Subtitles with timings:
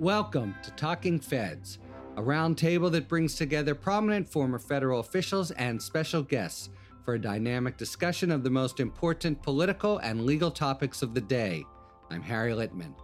[0.00, 1.78] Welcome to Talking Feds,
[2.16, 6.68] a roundtable that brings together prominent former federal officials and special guests
[7.04, 11.64] for a dynamic discussion of the most important political and legal topics of the day.
[12.12, 12.94] I'm Harry Litman.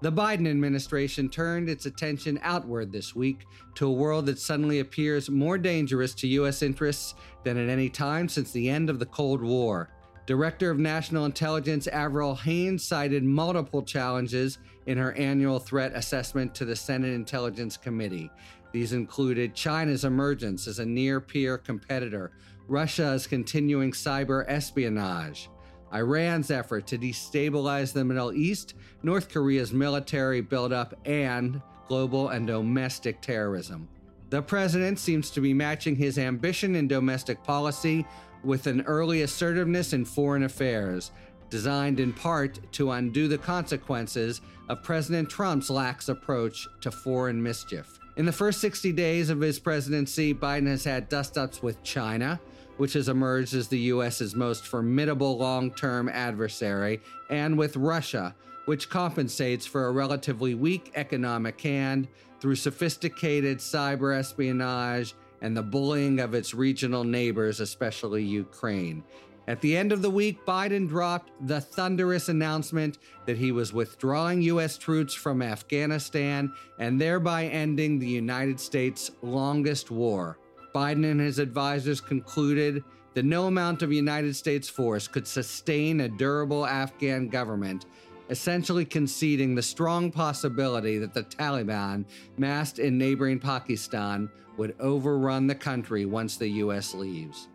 [0.00, 3.44] The Biden administration turned its attention outward this week
[3.76, 6.62] to a world that suddenly appears more dangerous to U.S.
[6.62, 7.14] interests
[7.44, 9.88] than at any time since the end of the Cold War.
[10.26, 16.64] Director of National Intelligence Avril Haines cited multiple challenges in her annual threat assessment to
[16.64, 18.30] the Senate Intelligence Committee.
[18.72, 22.32] These included China's emergence as a near peer competitor,
[22.68, 25.50] Russia's continuing cyber espionage,
[25.92, 33.20] Iran's effort to destabilize the Middle East, North Korea's military buildup, and global and domestic
[33.20, 33.88] terrorism.
[34.28, 38.06] The president seems to be matching his ambition in domestic policy
[38.44, 41.10] with an early assertiveness in foreign affairs,
[41.50, 47.98] designed in part to undo the consequences of President Trump's lax approach to foreign mischief.
[48.16, 52.40] In the first 60 days of his presidency, Biden has had dust ups with China,
[52.76, 58.34] which has emerged as the U.S.'s most formidable long term adversary, and with Russia,
[58.66, 62.08] which compensates for a relatively weak economic hand
[62.40, 69.02] through sophisticated cyber espionage and the bullying of its regional neighbors, especially Ukraine.
[69.48, 74.42] At the end of the week, Biden dropped the thunderous announcement that he was withdrawing
[74.42, 74.78] U.S.
[74.78, 80.38] troops from Afghanistan and thereby ending the United States' longest war.
[80.72, 86.08] Biden and his advisors concluded that no amount of United States force could sustain a
[86.08, 87.86] durable Afghan government,
[88.28, 92.04] essentially conceding the strong possibility that the Taliban,
[92.38, 94.30] massed in neighboring Pakistan,
[94.60, 96.92] would overrun the country once the U.S.
[96.92, 97.48] leaves.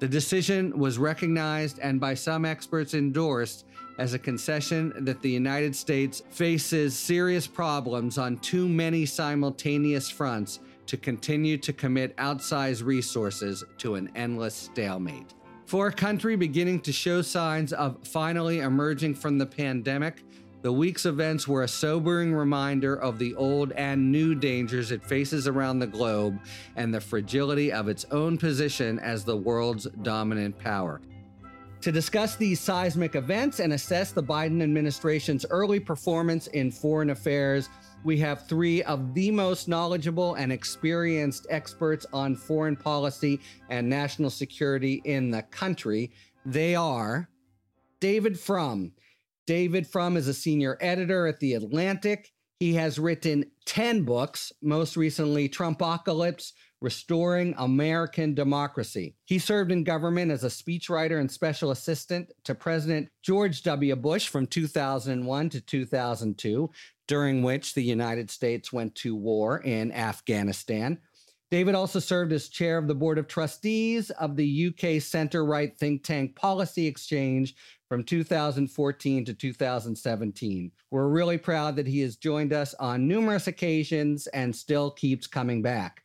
[0.00, 3.64] The decision was recognized and by some experts endorsed
[3.98, 10.58] as a concession that the United States faces serious problems on too many simultaneous fronts
[10.86, 15.34] to continue to commit outsized resources to an endless stalemate.
[15.66, 20.24] For a country beginning to show signs of finally emerging from the pandemic,
[20.60, 25.46] the week's events were a sobering reminder of the old and new dangers it faces
[25.46, 26.38] around the globe
[26.74, 31.00] and the fragility of its own position as the world's dominant power.
[31.82, 37.68] To discuss these seismic events and assess the Biden administration's early performance in foreign affairs,
[38.02, 44.30] we have three of the most knowledgeable and experienced experts on foreign policy and national
[44.30, 46.10] security in the country.
[46.44, 47.28] They are
[48.00, 48.92] David Frum.
[49.48, 52.34] David Frum is a senior editor at The Atlantic.
[52.60, 59.16] He has written 10 books, most recently, Trumpocalypse Restoring American Democracy.
[59.24, 63.96] He served in government as a speechwriter and special assistant to President George W.
[63.96, 66.70] Bush from 2001 to 2002,
[67.06, 70.98] during which the United States went to war in Afghanistan.
[71.50, 75.74] David also served as chair of the board of trustees of the UK center right
[75.78, 77.54] think tank Policy Exchange
[77.88, 80.72] from 2014 to 2017.
[80.90, 85.62] We're really proud that he has joined us on numerous occasions and still keeps coming
[85.62, 86.04] back.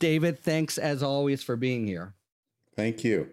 [0.00, 2.14] David, thanks as always for being here.
[2.76, 3.30] Thank you.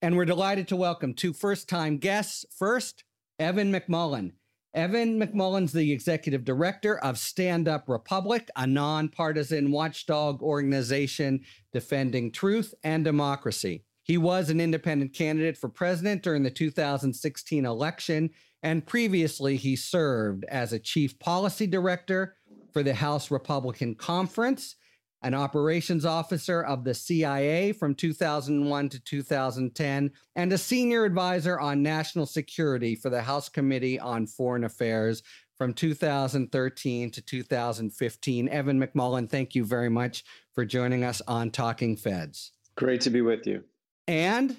[0.00, 2.44] And we're delighted to welcome two first time guests.
[2.56, 3.04] First,
[3.38, 4.32] Evan McMullin.
[4.74, 11.40] Evan McMullin's the executive director of Stand Up Republic, a nonpartisan watchdog organization
[11.72, 13.84] defending truth and democracy.
[14.08, 18.30] He was an independent candidate for president during the 2016 election,
[18.62, 22.34] and previously he served as a chief policy director
[22.72, 24.74] for the House Republican Conference
[25.22, 31.82] an operations officer of the CIA from 2001 to 2010, and a senior advisor on
[31.82, 35.22] national security for the House Committee on Foreign Affairs
[35.56, 38.48] from 2013 to 2015.
[38.48, 40.22] Evan McMullin, thank you very much
[40.54, 42.52] for joining us on Talking Feds.
[42.76, 43.64] Great to be with you.
[44.08, 44.56] And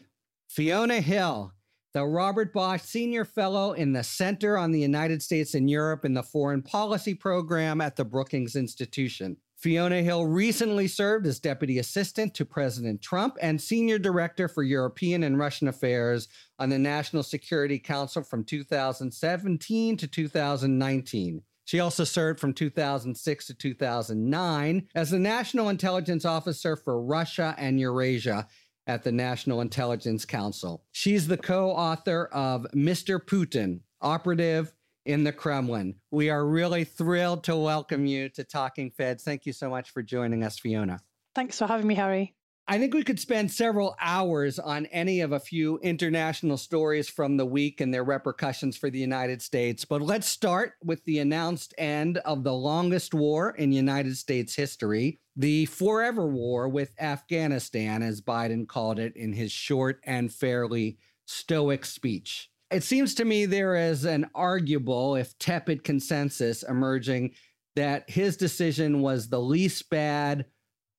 [0.47, 1.51] Fiona Hill,
[1.95, 6.13] the Robert Bosch Senior Fellow in the Center on the United States and Europe in
[6.13, 9.37] the Foreign Policy Program at the Brookings Institution.
[9.57, 15.23] Fiona Hill recently served as Deputy Assistant to President Trump and Senior Director for European
[15.23, 16.27] and Russian Affairs
[16.59, 21.41] on the National Security Council from 2017 to 2019.
[21.69, 27.79] She also served from 2006 to 2009 as the National Intelligence Officer for Russia and
[27.79, 28.47] Eurasia
[28.89, 30.83] at the National Intelligence Council.
[30.91, 33.23] She's the co author of Mr.
[33.23, 34.73] Putin Operative
[35.05, 35.95] in the Kremlin.
[36.09, 39.23] We are really thrilled to welcome you to Talking Feds.
[39.23, 40.99] Thank you so much for joining us, Fiona.
[41.35, 42.33] Thanks for having me, Harry.
[42.71, 47.35] I think we could spend several hours on any of a few international stories from
[47.35, 49.85] the week and their repercussions for the United States.
[49.85, 55.19] But let's start with the announced end of the longest war in United States history,
[55.35, 61.83] the forever war with Afghanistan, as Biden called it in his short and fairly stoic
[61.85, 62.51] speech.
[62.69, 67.33] It seems to me there is an arguable, if tepid, consensus emerging
[67.75, 70.45] that his decision was the least bad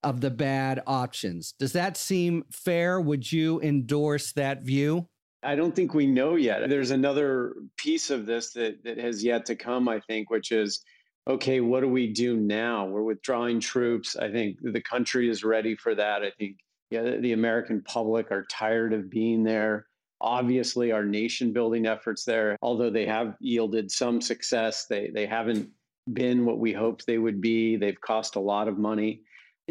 [0.03, 1.53] of the bad options.
[1.59, 2.99] Does that seem fair?
[2.99, 5.07] Would you endorse that view?
[5.43, 6.69] I don't think we know yet.
[6.69, 10.83] There's another piece of this that, that has yet to come, I think, which is
[11.27, 12.85] okay, what do we do now?
[12.85, 14.15] We're withdrawing troops.
[14.15, 16.23] I think the country is ready for that.
[16.23, 16.57] I think
[16.89, 19.87] yeah, the, American public are tired of being there.
[20.19, 25.69] Obviously, our nation building efforts there, although they have yielded some success, they, they haven't
[26.11, 27.77] been what we hoped they would be.
[27.77, 29.21] They've cost a lot of money.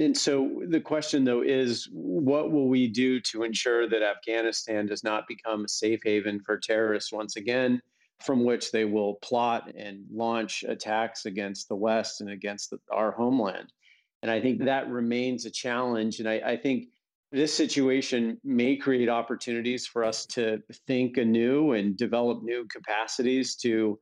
[0.01, 5.05] And so the question, though, is what will we do to ensure that Afghanistan does
[5.05, 7.83] not become a safe haven for terrorists once again,
[8.19, 13.13] from which they will plot and launch attacks against the West and against the, our
[13.13, 13.75] homeland?
[14.23, 16.19] And I think that remains a challenge.
[16.19, 16.87] And I, I think
[17.31, 23.99] this situation may create opportunities for us to think anew and develop new capacities to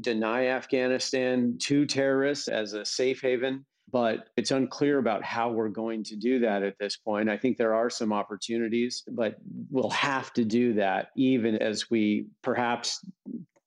[0.00, 3.64] deny Afghanistan to terrorists as a safe haven
[3.96, 7.30] but it's unclear about how we're going to do that at this point.
[7.30, 9.36] I think there are some opportunities, but
[9.70, 13.02] we'll have to do that even as we perhaps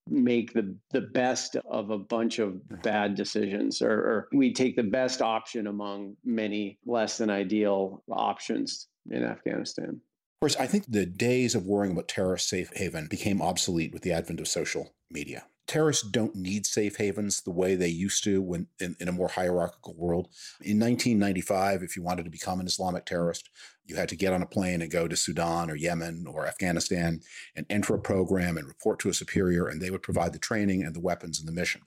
[0.07, 4.83] make the the best of a bunch of bad decisions or, or, we take the
[4.83, 9.89] best option among many less than ideal options in Afghanistan.
[9.89, 14.03] Of course, I think the days of worrying about terrorist safe haven became obsolete with
[14.03, 18.41] the advent of social media terrorists don't need safe havens the way they used to
[18.41, 20.27] when in, in, a more hierarchical world.
[20.61, 23.51] In 1995, if you wanted to become an Islamic terrorist,
[23.85, 27.21] you had to get on a plane and go to Sudan or Yemen or Afghanistan
[27.55, 30.81] and enter a program and report to a superior, and they would provide the training
[30.81, 31.81] and the weapons and the mission.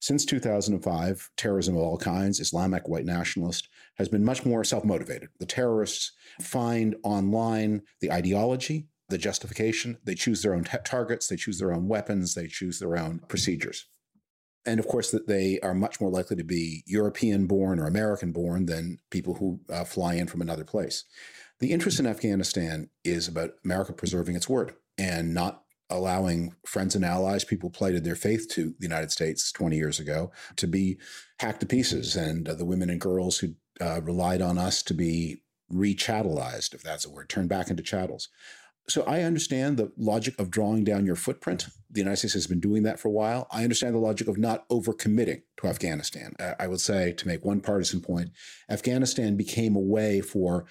[0.00, 5.28] Since 2005, terrorism of all kinds, Islamic, white nationalist, has been much more self motivated.
[5.38, 9.98] The terrorists find online the ideology, the justification.
[10.04, 13.20] They choose their own t- targets, they choose their own weapons, they choose their own
[13.28, 13.86] procedures.
[14.66, 18.32] And of course, that they are much more likely to be European born or American
[18.32, 21.04] born than people who uh, fly in from another place.
[21.60, 27.04] The interest in Afghanistan is about America preserving its word and not allowing friends and
[27.04, 30.98] allies, people plighted their faith to the United States 20 years ago, to be
[31.40, 32.14] hacked to pieces.
[32.16, 35.42] And uh, the women and girls who uh, relied on us to be
[35.72, 38.28] rechattelized, if that's a word, turned back into chattels.
[38.90, 41.68] So I understand the logic of drawing down your footprint.
[41.90, 43.46] The United States has been doing that for a while.
[43.50, 46.34] I understand the logic of not overcommitting to Afghanistan.
[46.58, 48.30] I would say, to make one partisan point,
[48.68, 50.66] Afghanistan became a way for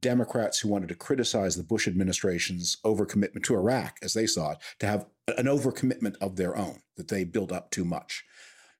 [0.00, 4.58] Democrats who wanted to criticize the Bush administration's overcommitment to Iraq, as they saw it,
[4.80, 5.06] to have
[5.36, 8.24] an overcommitment of their own, that they built up too much.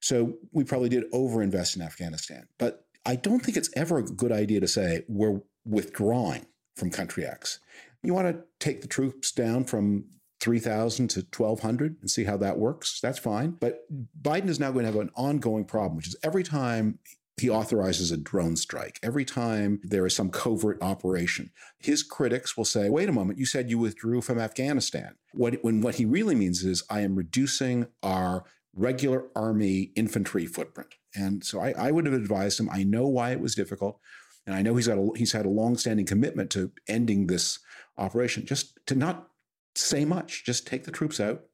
[0.00, 2.48] So we probably did overinvest in Afghanistan.
[2.58, 7.24] But I don't think it's ever a good idea to say we're withdrawing from country
[7.24, 7.60] X.
[8.02, 10.06] You want to take the troops down from
[10.40, 12.98] 3,000 to 1,200 and see how that works.
[13.00, 13.52] That's fine.
[13.52, 13.84] But
[14.20, 16.98] Biden is now going to have an ongoing problem, which is every time
[17.40, 22.64] he authorizes a drone strike, every time there is some covert operation, his critics will
[22.64, 25.14] say, wait a moment, you said you withdrew from Afghanistan.
[25.32, 30.94] What, when what he really means is, I am reducing our regular army infantry footprint.
[31.14, 34.00] And so I, I would have advised him, I know why it was difficult.
[34.46, 37.60] And I know he's got a, he's had a long-standing commitment to ending this
[37.98, 39.28] operation, just to not
[39.74, 41.44] say much, just take the troops out,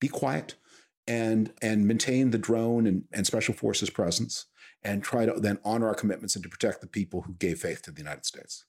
[0.00, 0.54] be quiet,
[1.06, 4.46] and and maintain the drone and, and special forces presence,
[4.82, 7.82] and try to then honor our commitments and to protect the people who gave faith
[7.82, 8.64] to the United States.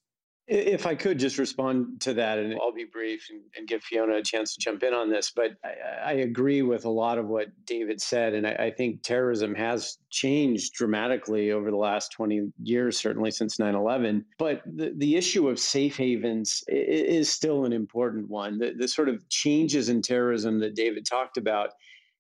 [0.53, 4.17] If I could just respond to that, and I'll be brief and, and give Fiona
[4.17, 7.27] a chance to jump in on this, but I, I agree with a lot of
[7.27, 8.33] what David said.
[8.33, 13.59] And I, I, think terrorism has changed dramatically over the last 20 years, certainly since
[13.59, 14.25] 9 11.
[14.37, 18.59] But the, the issue of safe havens is still an important one.
[18.59, 21.69] The, the sort of changes in terrorism that David talked about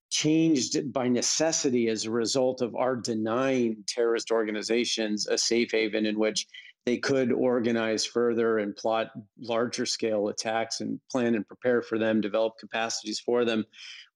[0.09, 6.17] changed by necessity as a result of our denying terrorist organizations a safe haven in
[6.17, 6.47] which
[6.85, 12.21] they could organize further and plot larger scale attacks and plan and prepare for them,
[12.21, 13.65] develop capacities for them.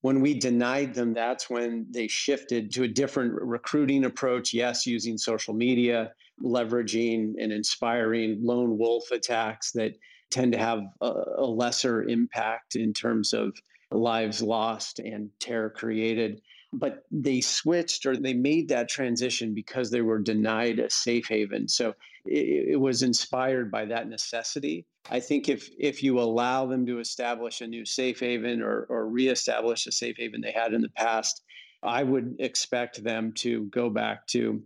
[0.00, 4.52] When we denied them, that's when they shifted to a different recruiting approach.
[4.52, 9.92] Yes, using social media, leveraging and inspiring lone wolf attacks that
[10.30, 13.56] tend to have a, a lesser impact in terms of
[13.92, 16.40] lives lost and terror created.
[16.72, 21.68] But they switched or they made that transition because they were denied a safe haven.
[21.68, 21.94] So
[22.26, 24.84] it, it, was inspired by that necessity.
[25.10, 29.08] I think if if you allow them to establish a new safe haven or or
[29.08, 31.42] reestablish a safe haven they had in the past,
[31.82, 34.62] I would expect them to go back to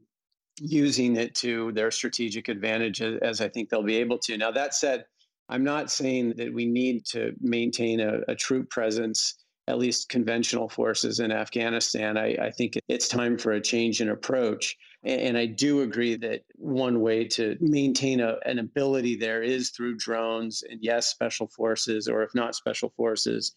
[0.58, 4.36] using it to their strategic advantage as I think they'll be able to.
[4.36, 5.04] Now that said,
[5.48, 9.34] I'm not saying that we need to maintain a, a troop presence
[9.70, 14.08] at least conventional forces in Afghanistan, I, I, think it's time for a change in
[14.08, 14.76] approach.
[15.04, 19.70] And, and I do agree that one way to maintain a, an ability there is
[19.70, 23.54] through drones and, yes, special forces, or if not special forces,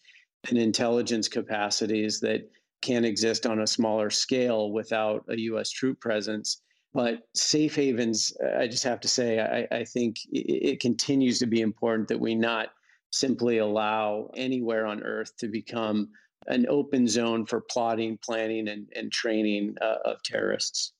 [0.48, 2.48] and intelligence capacities that
[2.80, 5.70] can exist on a smaller scale without a U.S.
[5.70, 6.62] troop presence.
[6.92, 11.46] But safe havens, I just have to say, I, I think it, it continues to
[11.46, 12.68] be important that we not
[13.14, 16.10] simply allow anywhere on earth to become
[16.46, 20.92] an open zone for plotting, planning, and, and training uh, of terrorists.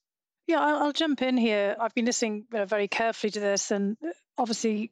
[0.47, 1.75] Yeah, I'll, I'll, jump in here.
[1.79, 4.91] I've been listening very carefully to this, and uh, obviously,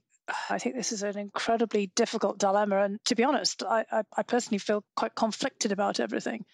[0.49, 2.83] I think this is an incredibly difficult dilemma.
[2.83, 6.45] And to be honest, I, I, I personally feel quite conflicted about everything.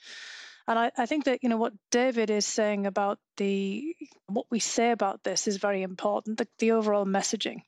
[0.68, 3.96] And I, I, think that you know what David is saying about the
[4.28, 6.38] what we say about this is very important.
[6.38, 7.62] The, the overall messaging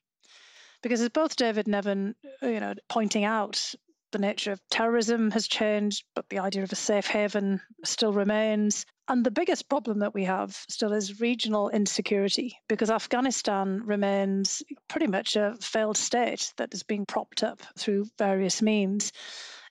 [0.82, 3.74] because as both David and Evan, uh, you know, pointing out,
[4.12, 8.86] the nature of terrorism has changed, but the idea of a safe haven still remains.
[9.08, 15.08] And the biggest problem that we have still is regional insecurity, because Afghanistan remains pretty
[15.08, 19.12] much a failed state that is being propped up through various means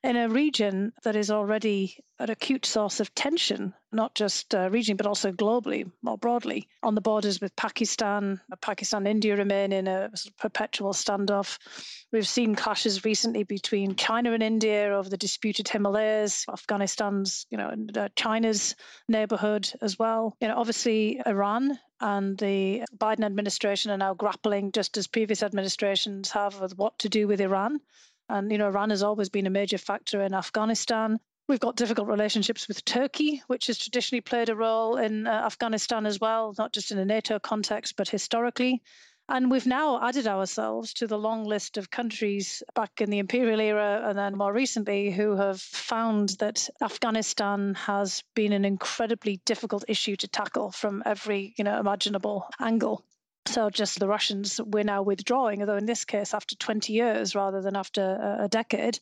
[0.02, 4.96] in a region that is already an acute source of tension, not just uh, regionally,
[4.96, 8.40] but also globally, more broadly, on the borders with Pakistan.
[8.60, 11.58] Pakistan and India remain in a sort of perpetual standoff.
[12.12, 17.74] We've seen clashes recently between China and India over the disputed Himalayas, Afghanistan's, you know,
[17.96, 18.76] uh, China's
[19.08, 20.36] neighborhood as well.
[20.40, 26.30] You know, obviously, Iran and the Biden administration are now grappling, just as previous administrations
[26.30, 27.80] have, with what to do with Iran.
[28.30, 31.18] And, you know, Iran has always been a major factor in Afghanistan.
[31.48, 36.06] We've got difficult relationships with Turkey, which has traditionally played a role in uh, Afghanistan
[36.06, 38.82] as well, not just in a NATO context, but historically.
[39.28, 43.60] And we've now added ourselves to the long list of countries back in the imperial
[43.60, 49.84] era and then more recently who have found that Afghanistan has been an incredibly difficult
[49.88, 53.04] issue to tackle from every, you know, imaginable angle.
[53.50, 57.60] So just the Russians, we're now withdrawing, although in this case after 20 years rather
[57.60, 59.00] than after a decade.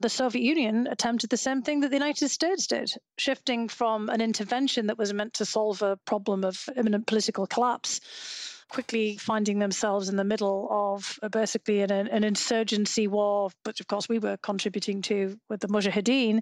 [0.00, 4.22] The Soviet Union attempted the same thing that the United States did, shifting from an
[4.22, 8.00] intervention that was meant to solve a problem of imminent political collapse,
[8.70, 14.08] quickly finding themselves in the middle of basically an, an insurgency war, which of course
[14.08, 16.40] we were contributing to with the Mujahideen,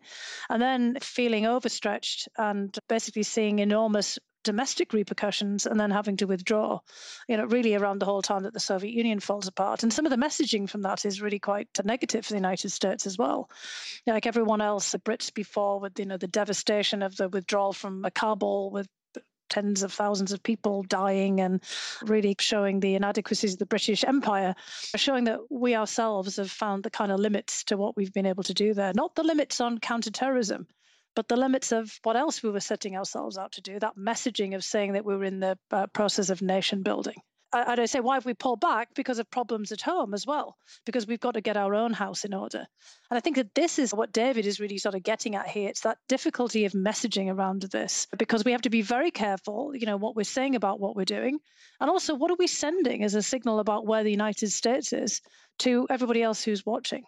[0.48, 6.78] and then feeling overstretched and basically seeing enormous domestic repercussions and then having to withdraw,
[7.28, 9.82] you know, really around the whole time that the Soviet Union falls apart.
[9.82, 13.06] And some of the messaging from that is really quite negative for the United States
[13.06, 13.50] as well.
[14.06, 17.28] You know, like everyone else, the Brits before with, you know, the devastation of the
[17.28, 18.88] withdrawal from Kabul with
[19.50, 21.62] tens of thousands of people dying and
[22.02, 24.54] really showing the inadequacies of the British Empire,
[24.96, 28.42] showing that we ourselves have found the kind of limits to what we've been able
[28.42, 28.92] to do there.
[28.94, 30.66] Not the limits on counterterrorism,
[31.14, 34.54] but the limits of what else we were setting ourselves out to do, that messaging
[34.54, 37.16] of saying that we were in the uh, process of nation building.
[37.56, 38.88] And I say, why have we pulled back?
[38.97, 42.25] Because of problems at home as well, because we've got to get our own house
[42.25, 42.66] in order.
[43.11, 45.68] And I think that this is what David is really sort of getting at here.
[45.68, 49.87] It's that difficulty of messaging around this, because we have to be very careful, you
[49.87, 51.38] know, what we're saying about what we're doing.
[51.80, 55.21] And also, what are we sending as a signal about where the United States is
[55.61, 57.04] to everybody else who's watching?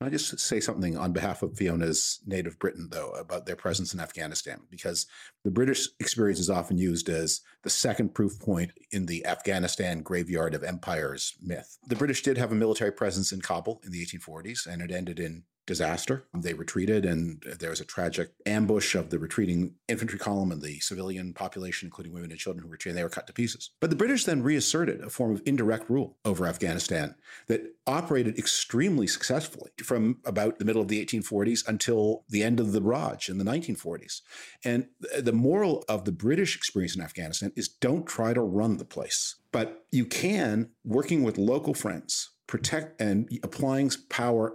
[0.00, 4.00] I just say something on behalf of Fiona's native Britain, though, about their presence in
[4.00, 5.06] Afghanistan, because
[5.42, 10.54] the British experience is often used as the second proof point in the Afghanistan graveyard
[10.54, 11.78] of empires myth.
[11.88, 15.18] The British did have a military presence in Kabul in the 1840s, and it ended
[15.18, 16.24] in disaster.
[16.34, 20.80] They retreated, and there was a tragic ambush of the retreating infantry column and the
[20.80, 22.96] civilian population, including women and children who retreated.
[22.98, 23.70] They were cut to pieces.
[23.80, 27.14] But the British then reasserted a form of indirect rule over Afghanistan
[27.48, 32.72] that operated extremely successfully from about the middle of the 1840s until the end of
[32.72, 34.22] the Raj in the 1940s.
[34.64, 34.86] And
[35.18, 39.36] the moral of the British experience in Afghanistan is don't try to run the place.
[39.52, 44.54] But you can, working with local friends, protect and applying power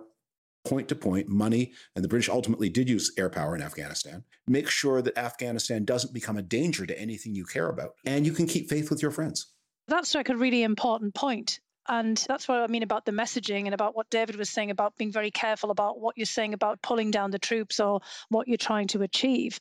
[0.65, 4.23] point to point money, and the British ultimately did use air power in Afghanistan.
[4.47, 8.33] Make sure that Afghanistan doesn't become a danger to anything you care about, and you
[8.33, 9.47] can keep faith with your friends.
[9.87, 11.59] That's like a really important point.
[11.87, 14.97] And that's what I mean about the messaging and about what David was saying about
[14.97, 18.57] being very careful about what you're saying about pulling down the troops or what you're
[18.57, 19.59] trying to achieve.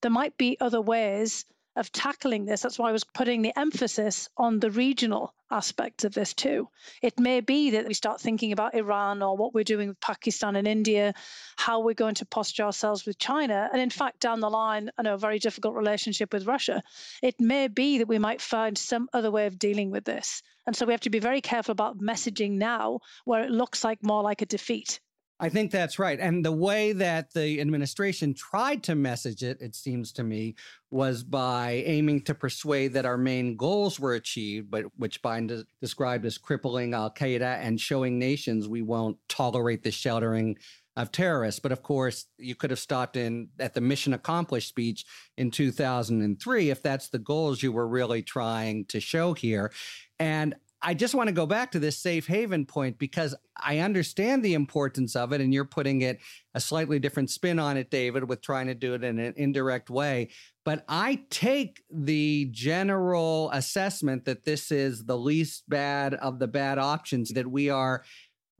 [0.00, 1.44] there might be other ways
[1.76, 2.62] of tackling this.
[2.62, 6.68] That's why I was putting the emphasis on the regional aspects of this too.
[7.02, 10.56] It may be that we start thinking about Iran or what we're doing with Pakistan
[10.56, 11.14] and India,
[11.56, 13.68] how we're going to posture ourselves with China.
[13.72, 16.82] And in fact, down the line, I know a very difficult relationship with Russia.
[17.22, 20.42] It may be that we might find some other way of dealing with this.
[20.66, 24.02] And so we have to be very careful about messaging now where it looks like
[24.02, 25.00] more like a defeat.
[25.42, 26.20] I think that's right.
[26.20, 30.54] And the way that the administration tried to message it, it seems to me,
[30.90, 36.26] was by aiming to persuade that our main goals were achieved, but which Biden described
[36.26, 40.58] as crippling Al Qaeda and showing nations we won't tolerate the sheltering
[40.94, 41.60] of terrorists.
[41.60, 45.06] But of course, you could have stopped in at the mission accomplished speech
[45.38, 49.72] in 2003 if that's the goals you were really trying to show here.
[50.18, 54.42] And I just want to go back to this safe haven point because I understand
[54.42, 56.20] the importance of it, and you're putting it
[56.54, 59.90] a slightly different spin on it, David, with trying to do it in an indirect
[59.90, 60.30] way.
[60.64, 66.78] But I take the general assessment that this is the least bad of the bad
[66.78, 68.02] options, that we are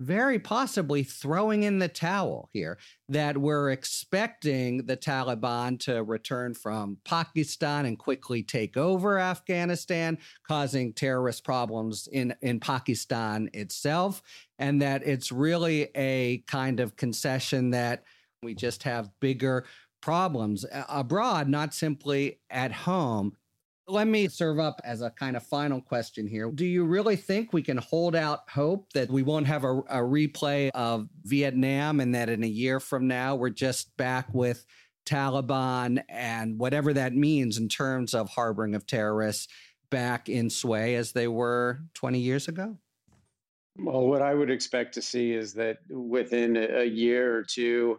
[0.01, 2.79] very possibly throwing in the towel here
[3.09, 10.93] that we're expecting the Taliban to return from Pakistan and quickly take over Afghanistan, causing
[10.93, 14.23] terrorist problems in, in Pakistan itself,
[14.59, 18.05] and that it's really a kind of concession that
[18.43, 19.67] we just have bigger
[20.01, 23.37] problems uh, abroad, not simply at home.
[23.91, 26.51] Let me serve up as a kind of final question here.
[26.53, 29.99] Do you really think we can hold out hope that we won't have a, a,
[29.99, 34.65] replay of Vietnam and that in a year from now we're just back with
[35.07, 39.49] Taliban and whatever that means in terms of harboring of terrorists
[39.91, 42.77] back in sway as they were 20 years ago?
[43.77, 47.99] Well, what I would expect to see is that within a year or two,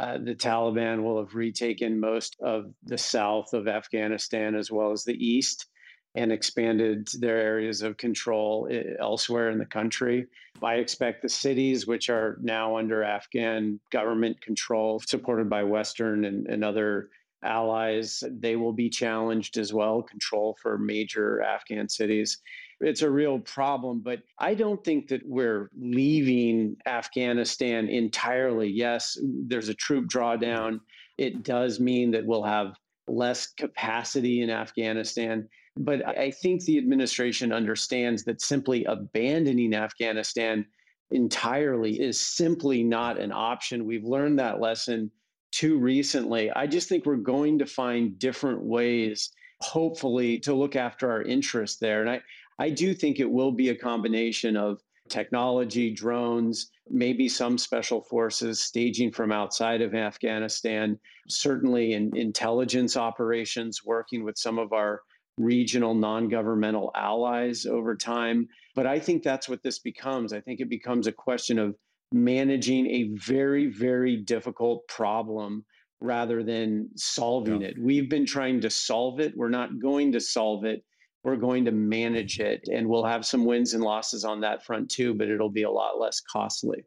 [0.00, 5.04] uh, the Taliban will have retaken most of the south of Afghanistan as well as
[5.04, 5.66] the east
[6.14, 10.26] and expanded their areas of control eh, elsewhere in the country.
[10.62, 16.46] I expect the cities, which are now under Afghan government control, supported by Western and,
[16.46, 17.10] and other
[17.44, 22.38] allies, they will be challenged as well, control for major Afghan cities.
[22.80, 28.68] It's a real problem, but I don't think that we're leaving Afghanistan entirely.
[28.68, 30.80] Yes, there's a troop drawdown.
[31.18, 32.74] It does mean that we'll have
[33.06, 35.48] less capacity in Afghanistan.
[35.76, 40.64] But I think the administration understands that simply abandoning Afghanistan
[41.10, 43.84] entirely is simply not an option.
[43.84, 45.10] We've learned that lesson
[45.52, 46.50] too recently.
[46.52, 51.78] I just think we're going to find different ways, hopefully, to look after our interests
[51.78, 52.00] there.
[52.00, 52.20] And I,
[52.60, 58.60] I do think it will be a combination of technology, drones, maybe some special forces
[58.60, 65.00] staging from outside of Afghanistan, certainly in intelligence operations, working with some of our
[65.38, 68.46] regional non governmental allies over time.
[68.74, 70.34] But I think that's what this becomes.
[70.34, 71.74] I think it becomes a question of
[72.12, 75.64] managing a very, very difficult problem
[76.02, 77.68] rather than solving yeah.
[77.68, 77.74] it.
[77.80, 79.32] We've been trying to solve it.
[79.34, 80.84] We're not going to solve it.
[81.22, 82.68] We're going to manage it.
[82.72, 85.70] And we'll have some wins and losses on that front too, but it'll be a
[85.70, 86.84] lot less costly.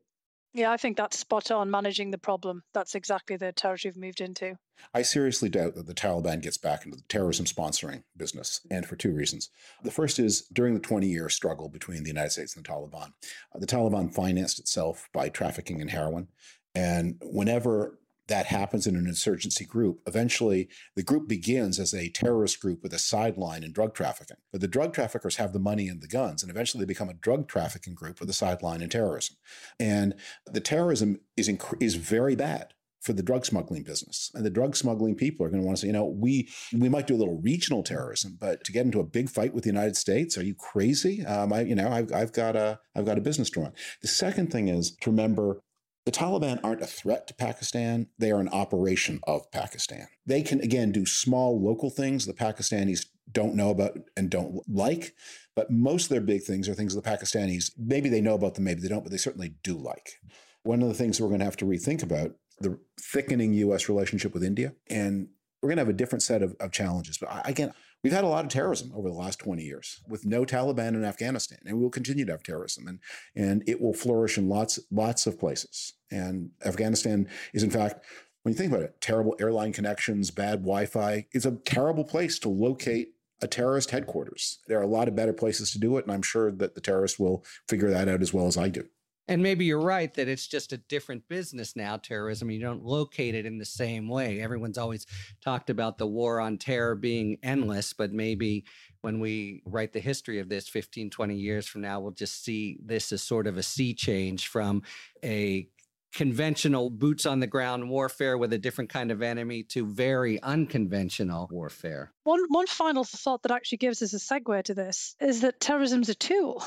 [0.56, 2.62] Yeah, I think that's spot on managing the problem.
[2.76, 4.56] That's exactly the territory we've moved into.
[4.94, 8.96] I seriously doubt that the Taliban gets back into the terrorism sponsoring business, and for
[8.96, 9.50] two reasons.
[9.84, 13.14] The first is during the 20 year struggle between the United States and the Taliban,
[13.56, 16.28] uh, the Taliban financed itself by trafficking in heroin.
[16.76, 17.98] And whenever
[18.34, 22.92] that happens in an insurgency group, eventually the group begins as a terrorist group with
[22.92, 24.38] a sideline in drug trafficking.
[24.52, 27.14] But the drug traffickers have the money and the guns, and eventually they become a
[27.14, 29.36] drug trafficking group with a sideline in terrorism.
[29.80, 30.16] And
[30.52, 34.32] the terrorism is inc- is very bad for the drug smuggling business.
[34.34, 36.90] And the drug smuggling people are going to want to say, you know, we we
[36.90, 39.70] might do a little regional terrorism, but to get into a big fight with the
[39.70, 41.24] United States, are you crazy?
[41.24, 43.74] Um, I, you know, I've, I've got a I've got a business to run.
[44.02, 45.62] The second thing is to remember
[46.06, 48.08] the Taliban aren't a threat to Pakistan.
[48.20, 50.08] They are an operation of Pakistan.
[50.26, 55.16] They can, again, do small local things the Pakistanis don't know about and don't like.
[55.56, 58.66] But most of their big things are things the Pakistanis, maybe they know about them,
[58.66, 60.20] maybe they don't, but they certainly do like.
[60.64, 63.88] One of the things we're going to have to rethink about the thickening U.S.
[63.88, 64.74] relationship with India.
[64.90, 65.30] And
[65.62, 67.18] we're going to have a different set of, of challenges.
[67.18, 70.44] But again, We've had a lot of terrorism over the last 20 years with no
[70.44, 73.00] Taliban in Afghanistan, and we will continue to have terrorism, and,
[73.34, 75.94] and it will flourish in lots, lots of places.
[76.12, 78.04] And Afghanistan is, in fact,
[78.42, 82.40] when you think about it, terrible airline connections, bad Wi Fi, it's a terrible place
[82.40, 84.60] to locate a terrorist headquarters.
[84.68, 86.82] There are a lot of better places to do it, and I'm sure that the
[86.82, 88.86] terrorists will figure that out as well as I do.
[89.28, 92.52] And maybe you're right that it's just a different business now, terrorism.
[92.52, 94.42] You don't locate it in the same way.
[94.42, 95.06] Everyone's always
[95.42, 98.66] talked about the war on terror being endless, but maybe
[99.02, 102.78] when we write the history of this 15, 20 years from now, we'll just see
[102.84, 104.82] this as sort of a sea change from
[105.24, 105.68] a
[106.14, 111.50] conventional boots on the ground warfare with a different kind of enemy to very unconventional
[111.52, 112.12] warfare.
[112.24, 116.10] One one final thought that actually gives us a segue to this is that terrorism's
[116.10, 116.64] a tool.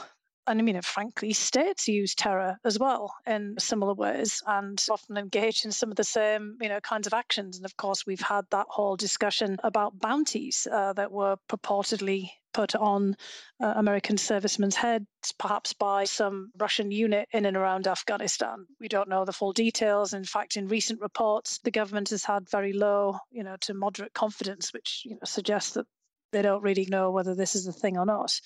[0.46, 5.64] And I mean, frankly, states use terror as well in similar ways and often engage
[5.64, 7.56] in some of the same, you know, kinds of actions.
[7.56, 12.74] And of course, we've had that whole discussion about bounties uh, that were purportedly put
[12.74, 13.14] on
[13.62, 15.06] uh, American servicemen's heads,
[15.38, 18.66] perhaps by some Russian unit in and around Afghanistan.
[18.80, 20.14] We don't know the full details.
[20.14, 24.14] In fact, in recent reports, the government has had very low, you know, to moderate
[24.14, 25.86] confidence, which you know, suggests that
[26.36, 28.38] they don't really know whether this is a thing or not.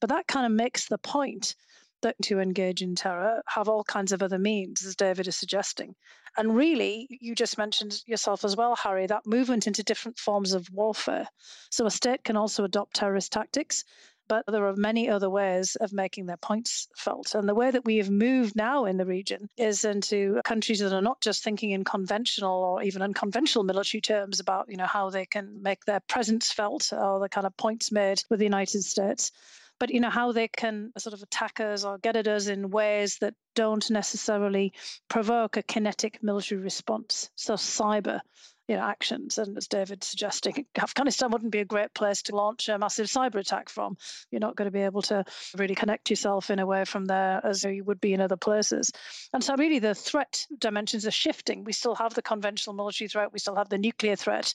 [0.00, 1.54] But that kind of makes the point
[2.02, 5.94] that to engage in terror have all kinds of other means, as David is suggesting.
[6.36, 10.68] And really, you just mentioned yourself as well, Harry, that movement into different forms of
[10.72, 11.28] warfare.
[11.70, 13.84] So a state can also adopt terrorist tactics,
[14.28, 17.34] but there are many other ways of making their points felt.
[17.34, 20.92] And the way that we have moved now in the region is into countries that
[20.92, 25.10] are not just thinking in conventional or even unconventional military terms about, you know, how
[25.10, 28.82] they can make their presence felt or the kind of points made with the United
[28.82, 29.32] States
[29.78, 32.70] but you know how they can sort of attack us or get at us in
[32.70, 34.72] ways that don't necessarily
[35.08, 37.30] provoke a kinetic military response.
[37.34, 38.20] So cyber
[38.68, 39.38] you know, actions.
[39.38, 43.36] And as David's suggesting, Afghanistan wouldn't be a great place to launch a massive cyber
[43.36, 43.96] attack from.
[44.30, 45.24] You're not going to be able to
[45.56, 48.90] really connect yourself in a way from there as you would be in other places.
[49.32, 51.64] And so, really, the threat dimensions are shifting.
[51.64, 54.54] We still have the conventional military threat, we still have the nuclear threat,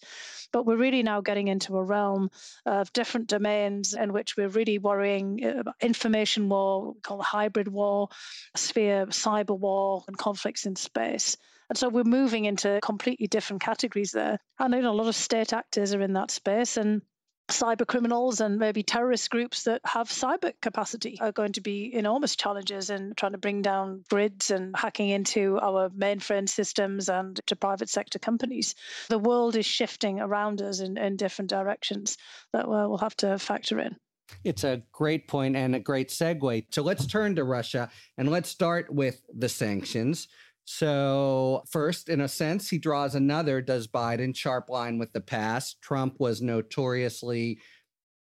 [0.52, 2.30] but we're really now getting into a realm
[2.66, 7.68] of different domains in which we're really worrying about information war, we call the hybrid
[7.68, 8.10] war,
[8.56, 11.38] sphere, cyber war, and conflicts in space.
[11.72, 14.40] And so we're moving into completely different categories there.
[14.60, 17.02] And know, a lot of state actors are in that space and
[17.50, 22.36] cyber criminals and maybe terrorist groups that have cyber capacity are going to be enormous
[22.36, 27.56] challenges in trying to bring down grids and hacking into our mainframe systems and to
[27.56, 28.76] private sector companies.
[29.08, 32.18] The world is shifting around us in, in different directions
[32.52, 33.96] that we'll have to factor in.
[34.44, 36.66] It's a great point and a great segue.
[36.72, 40.28] So let's turn to Russia and let's start with the sanctions.
[40.66, 45.82] So, first, in a sense, he draws another, does Biden, sharp line with the past.
[45.82, 47.60] Trump was notoriously,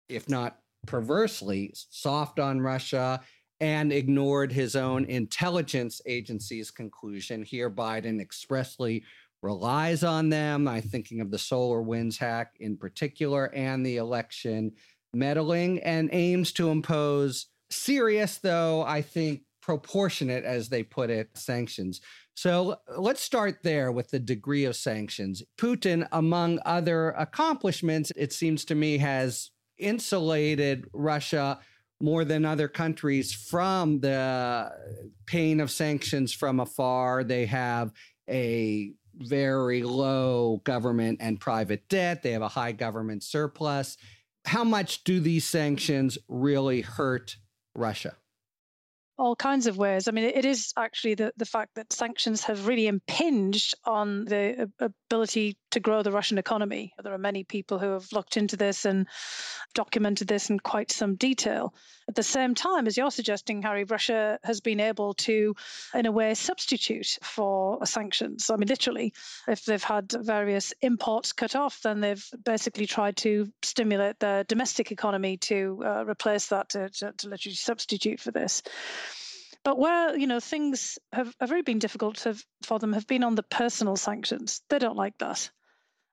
[0.08, 3.22] if not perversely, soft on Russia
[3.60, 7.44] and ignored his own intelligence agency's conclusion.
[7.44, 9.04] Here, Biden expressly
[9.42, 10.68] relies on them.
[10.68, 14.74] I'm thinking of the SolarWinds hack in particular and the election
[15.14, 22.00] meddling and aims to impose serious, though I think proportionate, as they put it, sanctions.
[22.36, 25.44] So let's start there with the degree of sanctions.
[25.60, 31.60] Putin, among other accomplishments, it seems to me, has insulated Russia
[32.00, 34.72] more than other countries from the
[35.26, 37.26] pain of sanctions from afar.
[37.26, 37.92] They have
[38.30, 43.98] a very low government and private debt, they have a high government surplus.
[44.46, 47.36] How much do these sanctions really hurt
[47.76, 48.16] Russia?
[49.18, 50.08] All kinds of ways.
[50.08, 54.70] I mean, it is actually the, the fact that sanctions have really impinged on the
[54.80, 56.94] uh, ability to grow the Russian economy.
[57.02, 59.08] There are many people who have looked into this and
[59.74, 61.74] documented this in quite some detail.
[62.08, 65.56] At the same time, as you're suggesting, Harry, Russia has been able to,
[65.94, 68.50] in a way, substitute for sanctions.
[68.50, 69.14] I mean, literally,
[69.48, 74.92] if they've had various imports cut off, then they've basically tried to stimulate their domestic
[74.92, 78.64] economy to uh, replace that, to, to, to literally substitute for this.
[79.64, 82.26] But where you know things have, have really been difficult
[82.64, 84.62] for them have been on the personal sanctions.
[84.70, 85.50] They don't like that.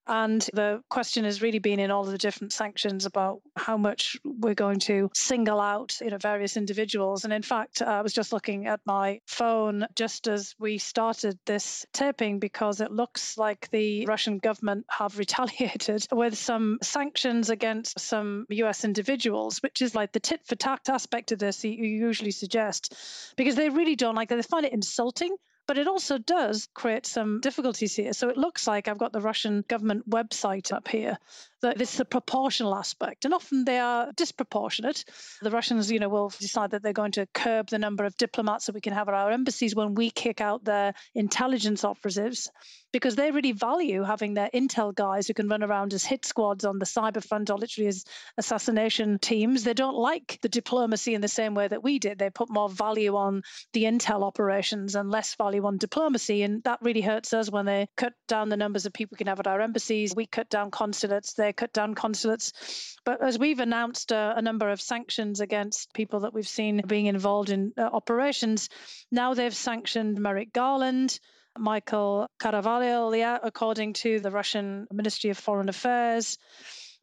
[0.07, 4.19] And the question has really been in all of the different sanctions about how much
[4.25, 7.25] we're going to single out you know, various individuals.
[7.25, 11.87] And in fact, I was just looking at my phone just as we started this
[11.93, 18.47] taping because it looks like the Russian government have retaliated with some sanctions against some
[18.51, 22.95] US individuals, which is like the tit for tat aspect of this you usually suggest,
[23.37, 24.37] because they really don't like it.
[24.37, 25.35] They find it insulting
[25.67, 28.13] but it also does create some difficulties here.
[28.13, 31.19] So it looks like I've got the Russian government website up here.
[31.65, 35.03] That is the proportional aspect, and often they are disproportionate.
[35.41, 38.67] The Russians, you know, will decide that they're going to curb the number of diplomats
[38.67, 42.51] that we can have at our embassies when we kick out their intelligence operatives
[42.95, 46.65] because they really value having their intel guys who can run around as hit squads
[46.65, 48.05] on the cyber front or literally as
[48.39, 49.65] assassination teams.
[49.65, 52.21] They don't like the diplomacy in the same way that we did.
[52.21, 56.43] They put more value on the intel operations and less value on diplomacy.
[56.43, 59.27] And that really hurts us when they cut down the numbers of people we can
[59.27, 60.15] have at our embassies.
[60.15, 62.97] We cut down consulates, they cut down consulates.
[63.05, 67.07] But as we've announced uh, a number of sanctions against people that we've seen being
[67.07, 68.69] involved in uh, operations,
[69.11, 71.19] now they've sanctioned Merrick Garland.
[71.57, 73.15] Michael Carvajal,
[73.45, 76.37] according to the Russian Ministry of Foreign Affairs,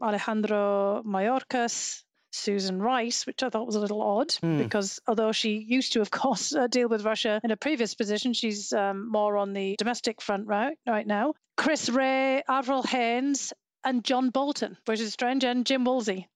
[0.01, 4.57] Alejandro Mayorkas, Susan Rice, which I thought was a little odd mm.
[4.57, 8.33] because although she used to, of course, uh, deal with Russia in a previous position,
[8.33, 11.33] she's um, more on the domestic front right, right now.
[11.57, 16.27] Chris Wray, Avril Haines, and John Bolton, which is strange, and Jim Woolsey.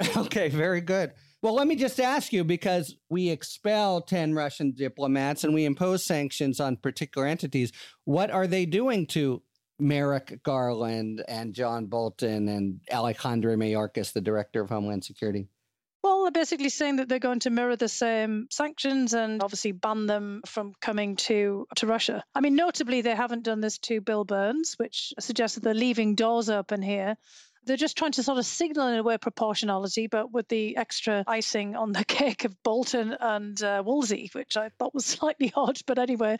[0.16, 1.12] Okay, very good.
[1.40, 6.04] Well, let me just ask you because we expel 10 Russian diplomats and we impose
[6.04, 7.70] sanctions on particular entities.
[8.04, 9.42] What are they doing to
[9.78, 15.48] Merrick Garland and John Bolton and Alejandro Mayorkas, the director of Homeland Security?
[16.04, 20.04] Well, they're basically saying that they're going to mirror the same sanctions and obviously ban
[20.04, 22.22] them from coming to, to Russia.
[22.34, 26.14] I mean, notably, they haven't done this to Bill Burns, which suggests that they're leaving
[26.14, 27.16] doors open here
[27.66, 31.24] they're just trying to sort of signal in a way proportionality, but with the extra
[31.26, 35.78] icing on the cake of Bolton and uh, Woolsey, which I thought was slightly odd.
[35.86, 36.38] But anyway,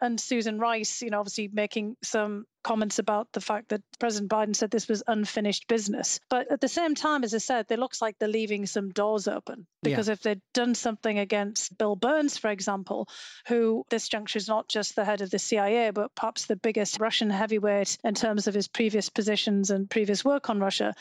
[0.00, 4.56] and Susan Rice, you know, obviously making some comments about the fact that President Biden
[4.56, 6.18] said this was unfinished business.
[6.28, 9.28] But at the same time, as I said, it looks like they're leaving some doors
[9.28, 10.14] open because yeah.
[10.14, 13.08] if they'd done something against Bill Burns, for example,
[13.46, 16.98] who this juncture is not just the head of the CIA, but perhaps the biggest
[16.98, 20.94] Russian heavyweight in terms of his previous positions and previous work on Russia,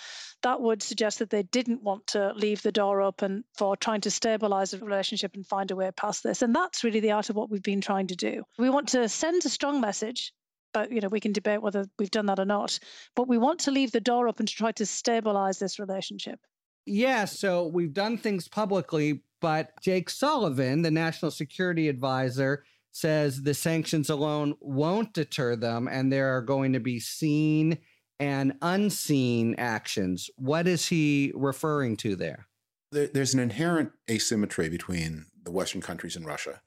[0.44, 4.12] that would suggest that they didn't want to leave the door open for trying to
[4.12, 6.42] stabilize the relationship and find a way past this.
[6.42, 8.44] And that's really the art of what we've been trying to do.
[8.58, 10.34] We want to send a strong message
[10.74, 12.80] but you know we can debate whether we've done that or not.
[13.16, 16.40] But we want to leave the door open to try to stabilize this relationship.
[16.86, 23.54] Yeah so we've done things publicly but jake sullivan the national security advisor says the
[23.54, 27.78] sanctions alone won't deter them and there are going to be seen
[28.20, 30.30] and unseen actions.
[30.36, 32.48] What is he referring to there?
[32.92, 36.62] There's an inherent asymmetry between the western countries and russia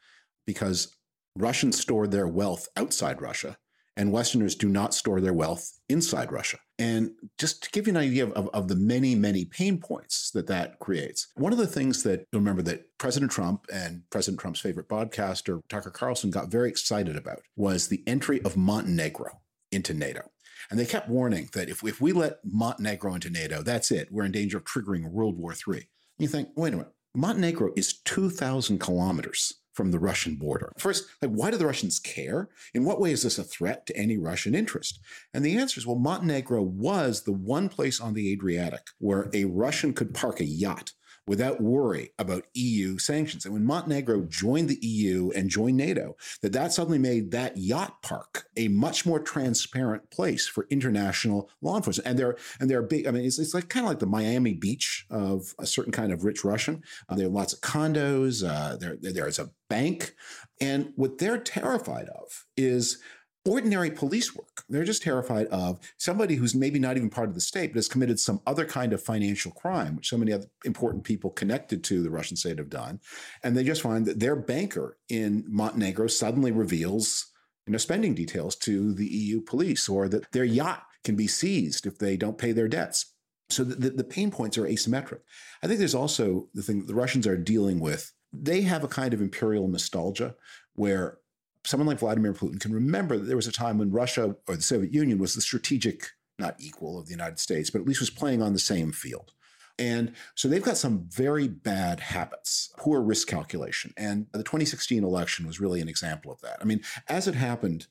[0.47, 0.95] because
[1.37, 3.57] russians store their wealth outside russia
[3.97, 6.59] and Westerners do not store their wealth inside Russia.
[6.79, 10.31] And just to give you an idea of, of, of, the many, many pain points
[10.33, 14.61] that that creates, one of the things that remember that President Trump and President Trump's
[14.61, 19.41] favorite podcaster, Tucker Carlson, got very excited about was the entry of Montenegro
[19.73, 20.31] into NATO.
[20.71, 24.09] And they kept warning that if, if we let Montenegro into NATO, that's it.
[24.11, 25.77] We're in danger of triggering World War III.
[25.77, 25.85] And
[26.19, 30.73] You think, wait a minute, Montenegro is 2,000 kilometers from the Russian border.
[30.79, 32.49] First, like, why do the Russians care?
[32.75, 34.99] In what way is this a threat to any Russian interest?
[35.35, 39.45] And the answer is well, Montenegro was the one place on the Adriatic where a
[39.45, 40.93] Russian could park a yacht
[41.27, 43.45] without worry about EU sanctions.
[43.45, 48.01] And when Montenegro joined the EU and joined NATO, that that suddenly made that yacht
[48.03, 52.09] park a much more transparent place for international law enforcement.
[52.09, 53.07] And they're and they're big.
[53.07, 56.13] I mean, it's, it's like kind of like the Miami Beach of a certain kind
[56.13, 56.83] of rich Russian.
[57.09, 58.49] Uh, there are lots of condos.
[58.49, 60.15] Uh, there there's a bank,
[60.61, 62.99] and what they're terrified of is
[63.47, 64.65] ordinary police work.
[64.69, 67.89] They're just terrified of somebody who's maybe not even part of the state, but has
[67.89, 72.03] committed some other kind of financial crime, which so many other important people connected to
[72.03, 73.01] the Russian state have done.
[73.43, 77.27] And they just find that their banker in Montenegro suddenly reveals
[77.67, 81.87] you know, spending details to the EU police or that their yacht can be seized
[81.87, 83.13] if they don't pay their debts.
[83.49, 85.21] So the, the pain points are asymmetric.
[85.63, 88.13] I think there's also the thing that the Russians are dealing with.
[88.33, 90.35] They have a kind of imperial nostalgia
[90.75, 91.19] where
[91.67, 94.63] someone like Vladimir Putin can remember that there was a time when Russia or the
[94.63, 98.11] Soviet Union was the strategic, not equal of the United States, but at least was
[98.11, 99.33] playing on the same field.
[99.79, 103.93] And so they've got some very bad habits, poor risk calculation.
[103.97, 106.59] And the 2016 election was really an example of that.
[106.61, 107.87] I mean, as it happened,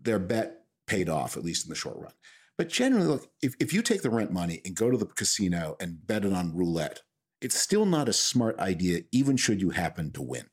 [0.00, 2.12] their bet paid off, at least in the short run.
[2.56, 5.76] But generally, look, if, if you take the rent money and go to the casino
[5.78, 7.02] and bet it on roulette,
[7.40, 10.46] it's still not a smart idea, even should you happen to win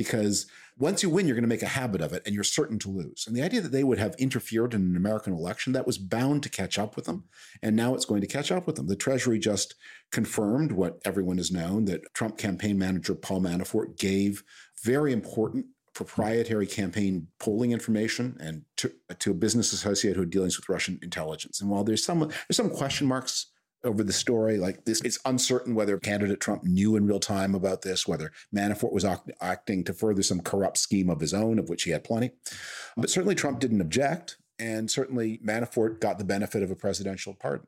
[0.00, 0.46] because
[0.78, 2.88] once you win, you're going to make a habit of it and you're certain to
[2.88, 3.26] lose.
[3.26, 6.42] And the idea that they would have interfered in an American election, that was bound
[6.42, 7.24] to catch up with them.
[7.62, 8.86] And now it's going to catch up with them.
[8.86, 9.74] The Treasury just
[10.10, 14.42] confirmed what everyone has known that Trump campaign manager Paul Manafort gave
[14.82, 20.56] very important proprietary campaign polling information and to, to a business associate who had dealings
[20.56, 21.60] with Russian intelligence.
[21.60, 23.48] And while there's some there's some question marks
[23.84, 24.58] over the story.
[24.58, 28.92] Like this, it's uncertain whether candidate Trump knew in real time about this, whether Manafort
[28.92, 32.04] was act- acting to further some corrupt scheme of his own, of which he had
[32.04, 32.30] plenty.
[32.96, 37.66] But certainly Trump didn't object, and certainly Manafort got the benefit of a presidential pardon.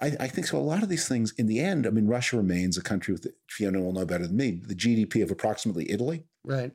[0.00, 0.56] I, I, think so.
[0.56, 3.26] A lot of these things, in the end, I mean, Russia remains a country with,
[3.48, 6.24] Fiona will know better than me, the GDP of approximately Italy.
[6.42, 6.72] Right.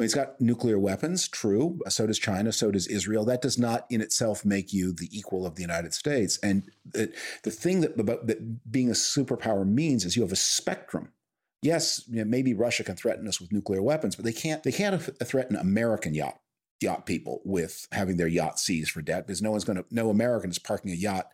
[0.00, 1.78] Mean, it's got nuclear weapons, true.
[1.90, 3.26] So does China, so does Israel.
[3.26, 6.38] That does not in itself make you the equal of the United States.
[6.42, 7.12] And the,
[7.44, 11.12] the thing that about that being a superpower means is you have a spectrum.
[11.60, 14.62] Yes, you know, maybe Russia can threaten us with nuclear weapons, but they can't.
[14.62, 16.40] They can't threaten American yacht
[16.80, 19.84] yacht people with having their yacht seized for debt because no one's going to.
[19.90, 21.26] No American is parking a yacht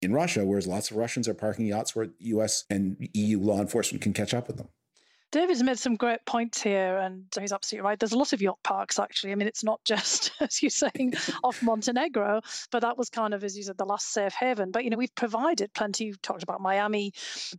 [0.00, 2.64] in Russia, whereas lots of Russians are parking yachts where U.S.
[2.70, 4.68] and EU law enforcement can catch up with them.
[5.34, 7.98] David's made some great points here, and he's absolutely right.
[7.98, 9.32] There's a lot of yacht parks, actually.
[9.32, 13.42] I mean, it's not just, as you're saying, off Montenegro, but that was kind of,
[13.42, 14.70] as you said, the last safe haven.
[14.70, 16.04] But, you know, we've provided plenty.
[16.04, 17.14] You talked about Miami,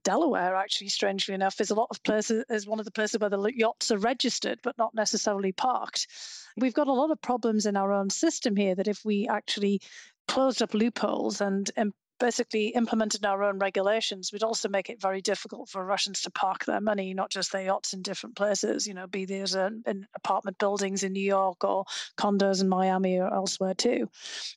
[0.06, 3.30] Delaware, actually, strangely enough, is a lot of places, is one of the places where
[3.30, 6.08] the yachts are registered, but not necessarily parked.
[6.56, 9.82] We've got a lot of problems in our own system here that if we actually
[10.30, 15.22] closed up loopholes and, and basically implemented our own regulations would also make it very
[15.22, 18.94] difficult for Russians to park their money, not just their yachts in different places, you
[18.94, 21.86] know, be these uh, in apartment buildings in New York or
[22.18, 24.10] condos in Miami or elsewhere too.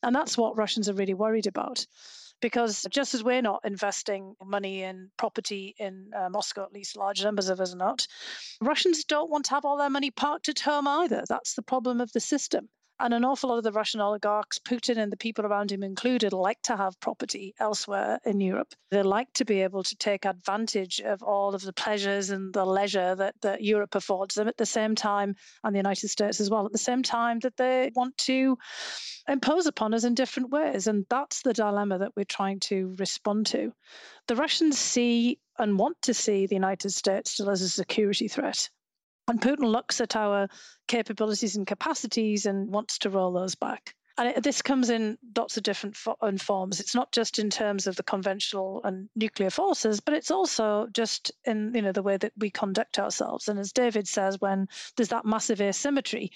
[0.03, 1.87] And that's what Russians are really worried about.
[2.41, 7.25] Because just as we're not investing money in property in uh, Moscow, at least large
[7.25, 8.07] numbers of us are not,
[8.61, 11.25] Russians don't want to have all their money parked at home either.
[11.29, 12.69] That's the problem of the system.
[13.01, 16.33] And an awful lot of the Russian oligarchs, Putin and the people around him included,
[16.33, 18.75] like to have property elsewhere in Europe.
[18.91, 22.65] They like to be able to take advantage of all of the pleasures and the
[22.65, 26.51] leisure that, that Europe affords them at the same time, and the United States as
[26.51, 28.59] well, at the same time that they want to
[29.29, 30.89] impose upon us in different ways.
[30.89, 33.73] And that's the dilemma that we're trying to respond to.
[34.27, 38.71] The Russians see and want to see the United States still as a security threat.
[39.29, 40.49] And Putin looks at our
[40.87, 43.95] capabilities and capacities and wants to roll those back.
[44.17, 46.81] And it, this comes in lots of different fo- forms.
[46.81, 51.31] It's not just in terms of the conventional and nuclear forces, but it's also just
[51.45, 53.49] in you know the way that we conduct ourselves.
[53.49, 56.33] And as David says, when there's that massive asymmetry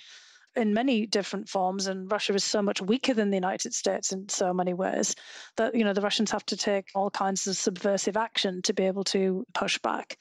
[0.55, 4.29] in many different forms, and Russia is so much weaker than the United States in
[4.29, 5.17] so many ways
[5.57, 8.85] that you know the Russians have to take all kinds of subversive action to be
[8.85, 10.19] able to push back.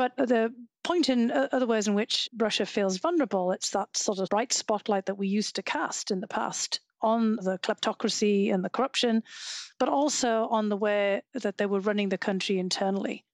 [0.00, 4.30] But the point in other ways in which Russia feels vulnerable, it's that sort of
[4.30, 8.70] bright spotlight that we used to cast in the past on the kleptocracy and the
[8.70, 9.22] corruption,
[9.78, 13.26] but also on the way that they were running the country internally.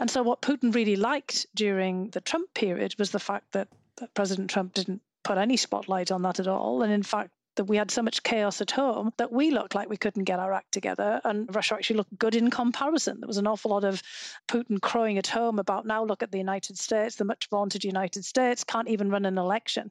[0.00, 3.68] And so, what Putin really liked during the Trump period was the fact that,
[3.98, 6.82] that President Trump didn't put any spotlight on that at all.
[6.82, 9.90] And in fact, that we had so much chaos at home that we looked like
[9.90, 11.20] we couldn't get our act together.
[11.24, 13.20] And Russia actually looked good in comparison.
[13.20, 14.02] There was an awful lot of
[14.48, 18.24] Putin crowing at home about now look at the United States, the much vaunted United
[18.24, 19.90] States can't even run an election.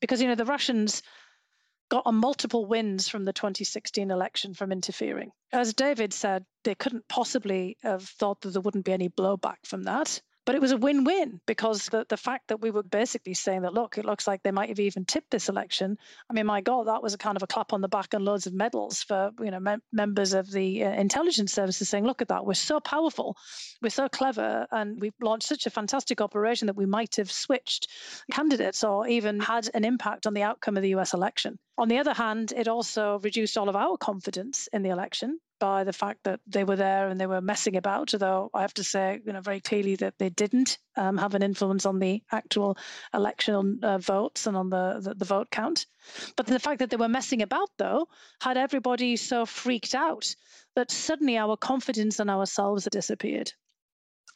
[0.00, 1.02] Because, you know, the Russians
[1.90, 5.32] got on multiple wins from the 2016 election from interfering.
[5.52, 9.82] As David said, they couldn't possibly have thought that there wouldn't be any blowback from
[9.82, 10.22] that.
[10.44, 13.62] But it was a win win because the, the fact that we were basically saying
[13.62, 15.96] that, look, it looks like they might have even tipped this election.
[16.28, 18.24] I mean, my God, that was a kind of a clap on the back and
[18.24, 22.22] loads of medals for, you know, mem- members of the uh, intelligence services saying, look
[22.22, 23.36] at that, we're so powerful,
[23.80, 27.88] we're so clever, and we've launched such a fantastic operation that we might have switched
[28.32, 31.56] candidates or even had an impact on the outcome of the US election.
[31.78, 35.84] On the other hand, it also reduced all of our confidence in the election by
[35.84, 38.82] the fact that they were there and they were messing about, although I have to
[38.82, 42.76] say, you know, very clearly that they didn't um, have an influence on the actual
[43.14, 45.86] election uh, votes and on the, the, the vote count.
[46.36, 48.08] But the fact that they were messing about, though,
[48.40, 50.34] had everybody so freaked out
[50.74, 53.52] that suddenly our confidence in ourselves had disappeared.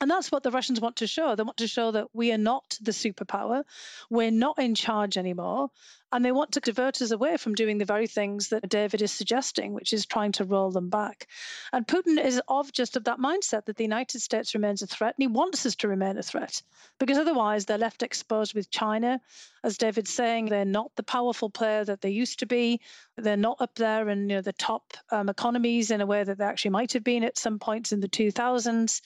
[0.01, 1.35] And that's what the Russians want to show.
[1.35, 3.65] They want to show that we are not the superpower.
[4.11, 5.71] We're not in charge anymore.
[6.13, 9.11] And they want to divert us away from doing the very things that David is
[9.11, 11.27] suggesting, which is trying to roll them back.
[11.73, 15.15] And Putin is of just of that mindset that the United States remains a threat,
[15.19, 16.63] and he wants us to remain a threat,
[17.01, 19.21] because otherwise they're left exposed with China.
[19.65, 22.81] As David's saying, they're not the powerful player that they used to be.
[23.17, 26.39] They're not up there in you know, the top um, economies in a way that
[26.39, 29.01] they actually might have been at some points in the 2000s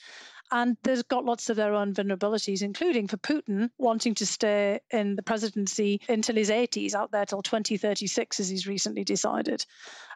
[0.51, 5.15] and they've got lots of their own vulnerabilities, including for Putin wanting to stay in
[5.15, 9.65] the presidency until his 80s, out there till 2036, as he's recently decided.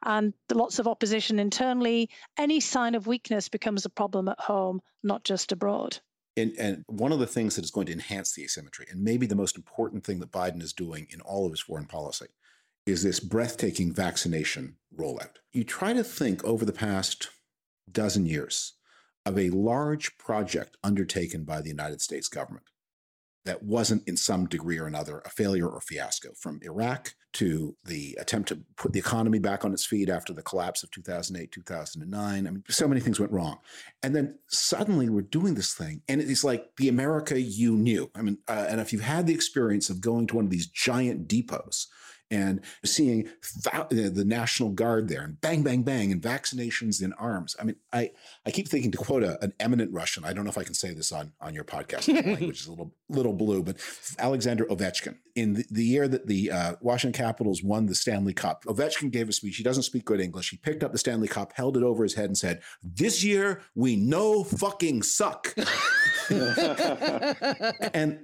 [0.04, 2.10] And lots of opposition internally.
[2.38, 6.00] Any sign of weakness becomes a problem at home, not just abroad.
[6.38, 9.26] And, and, one of the things that is going to enhance the asymmetry, and maybe
[9.26, 12.28] the most important thing that Biden is doing in all of his foreign policy,
[12.86, 15.38] is this breathtaking vaccination rollout.
[15.54, 17.30] You try to think over the past
[17.90, 18.74] dozen years
[19.26, 22.66] of a large project undertaken by the United States government
[23.46, 28.18] that wasn't in some degree or another a failure or fiasco from Iraq to the
[28.20, 32.48] attempt to put the economy back on its feet after the collapse of 2008, 2009.
[32.48, 33.60] I mean, so many things went wrong.
[34.02, 38.10] And then suddenly we're doing this thing, and it's like the America you knew.
[38.16, 40.68] I mean, uh, and if you've had the experience of going to one of these
[40.68, 41.88] giant depots
[42.32, 43.30] and seeing
[43.64, 47.56] the National Guard there and bang, bang, bang, and vaccinations in arms.
[47.60, 48.12] I mean, I,
[48.46, 50.26] I keep thinking to quote a, an eminent Russian.
[50.26, 52.08] I don't know if I can say this on, on your podcast.
[52.26, 53.78] language is a little little blue, but
[54.18, 58.64] Alexander Ovechkin in the, the year that the uh, Washington Capitals won the Stanley Cup,
[58.66, 59.58] Ovechkin gave a speech.
[59.58, 60.50] He doesn't speak good English.
[60.50, 63.62] He picked up the Stanley Cup, held it over his head, and said, "This year
[63.76, 65.54] we no fucking suck."
[67.94, 68.20] and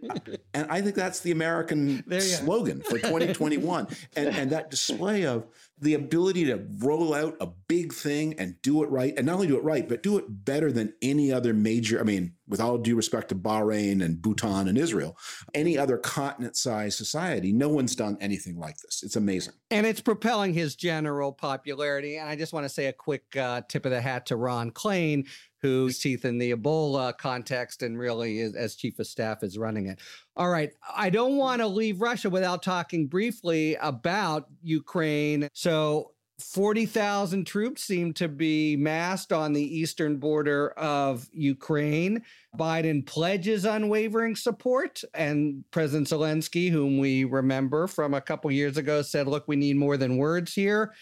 [0.53, 3.87] and I think that's the American slogan for 2021.
[4.15, 5.47] and and that display of
[5.79, 9.47] the ability to roll out a big thing and do it right, and not only
[9.47, 11.99] do it right, but do it better than any other major.
[11.99, 15.17] I mean, with all due respect to Bahrain and Bhutan and Israel,
[15.55, 19.01] any other continent-sized society, no one's done anything like this.
[19.03, 22.17] It's amazing, and it's propelling his general popularity.
[22.17, 24.69] And I just want to say a quick uh, tip of the hat to Ron
[24.71, 25.27] Klain,
[25.62, 29.88] whose teeth in the Ebola context and really is, as chief of staff is running
[29.88, 29.99] it.
[30.36, 30.72] All right.
[30.95, 31.39] I don't mm-hmm.
[31.39, 35.49] want to leave Russia without talking briefly about Ukraine.
[35.53, 42.24] So 40,000 troops seem to be massed on the eastern border of Ukraine.
[42.57, 45.03] Biden pledges unwavering support.
[45.14, 49.76] And President Zelensky, whom we remember from a couple years ago, said, look, we need
[49.76, 50.93] more than words here.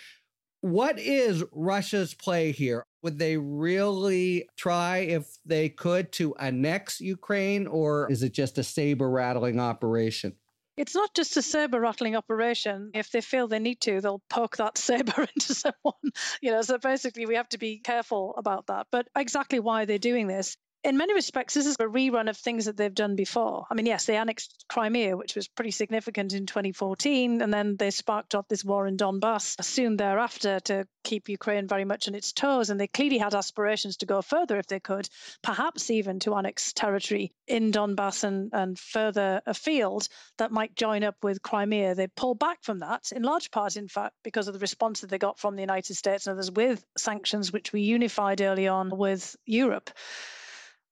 [0.62, 2.86] What is Russia's play here?
[3.02, 8.64] Would they really try, if they could, to annex Ukraine, or is it just a
[8.64, 10.36] saber rattling operation?
[10.76, 12.92] It's not just a saber rattling operation.
[12.94, 16.12] If they feel they need to, they'll poke that saber into someone.
[16.42, 18.88] You know, so basically we have to be careful about that.
[18.92, 22.66] But exactly why they're doing this in many respects, this is a rerun of things
[22.66, 23.66] that they've done before.
[23.70, 27.92] I mean, yes, they annexed Crimea, which was pretty significant in 2014, and then they
[27.92, 32.32] sparked off this war in Donbass soon thereafter to keep Ukraine very much on its
[32.32, 32.70] toes.
[32.70, 35.10] And they clearly had aspirations to go further if they could,
[35.44, 40.08] perhaps even to annex territory in Donbass and, and further afield
[40.38, 41.96] that might join up with Crimea.
[41.96, 45.10] They pulled back from that, in large part, in fact, because of the response that
[45.10, 48.90] they got from the United States and others with sanctions, which we unified early on
[48.96, 49.90] with Europe.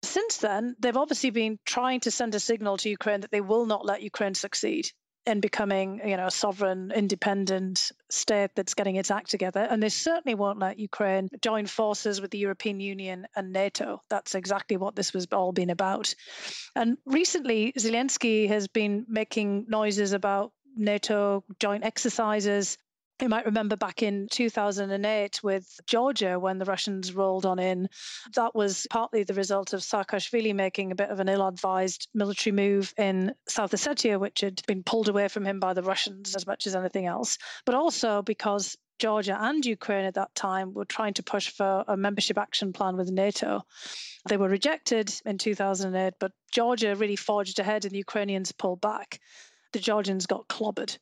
[0.07, 3.65] Since then, they've obviously been trying to send a signal to Ukraine that they will
[3.65, 4.89] not let Ukraine succeed
[5.25, 9.59] in becoming, you know, a sovereign, independent state that's getting its act together.
[9.59, 14.01] And they certainly won't let Ukraine join forces with the European Union and NATO.
[14.09, 16.15] That's exactly what this was all been about.
[16.73, 22.77] And recently, Zelensky has been making noises about NATO joint exercises
[23.22, 27.89] you might remember back in 2008 with Georgia when the Russians rolled on in.
[28.36, 32.53] That was partly the result of Saakashvili making a bit of an ill advised military
[32.53, 36.45] move in South Ossetia, which had been pulled away from him by the Russians as
[36.45, 41.13] much as anything else, but also because Georgia and Ukraine at that time were trying
[41.15, 43.63] to push for a membership action plan with NATO.
[44.28, 49.20] They were rejected in 2008, but Georgia really forged ahead and the Ukrainians pulled back.
[49.74, 50.97] The Georgians got clobbered.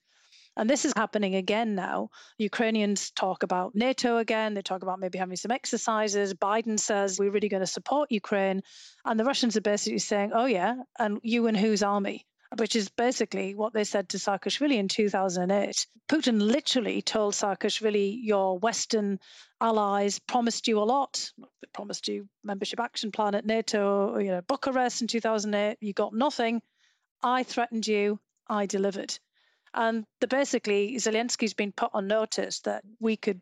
[0.57, 2.09] And this is happening again now.
[2.37, 4.53] Ukrainians talk about NATO again.
[4.53, 6.33] They talk about maybe having some exercises.
[6.33, 8.61] Biden says, we're really going to support Ukraine.
[9.03, 12.25] And the Russians are basically saying, oh, yeah, and you and whose army?
[12.57, 15.87] Which is basically what they said to Saakashvili in 2008.
[16.07, 19.19] Putin literally told Saakashvili, your Western
[19.59, 21.31] allies promised you a lot.
[21.37, 25.79] They promised you membership action plan at NATO, you know, Bucharest in 2008.
[25.81, 26.61] You got nothing.
[27.21, 28.19] I threatened you.
[28.47, 29.17] I delivered.
[29.75, 33.41] And the, basically, Zelensky's been put on notice that we could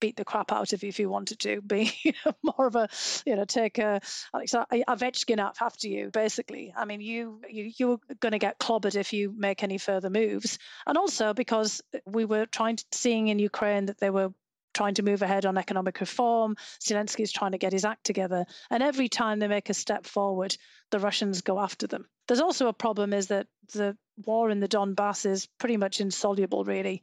[0.00, 1.60] beat the crap out of you if you wanted to.
[1.60, 1.92] Be
[2.42, 2.88] more of a,
[3.24, 4.00] you know, take a
[4.34, 6.10] Ovechkin up after you.
[6.10, 10.10] Basically, I mean, you you you're going to get clobbered if you make any further
[10.10, 10.58] moves.
[10.86, 14.32] And also because we were trying to seeing in Ukraine that they were
[14.74, 16.56] trying to move ahead on economic reform.
[16.80, 18.44] Zelensky is trying to get his act together.
[18.70, 20.56] And every time they make a step forward,
[20.90, 22.06] the Russians go after them.
[22.26, 26.64] There's also a problem is that the war in the Donbass is pretty much insoluble,
[26.64, 27.02] really,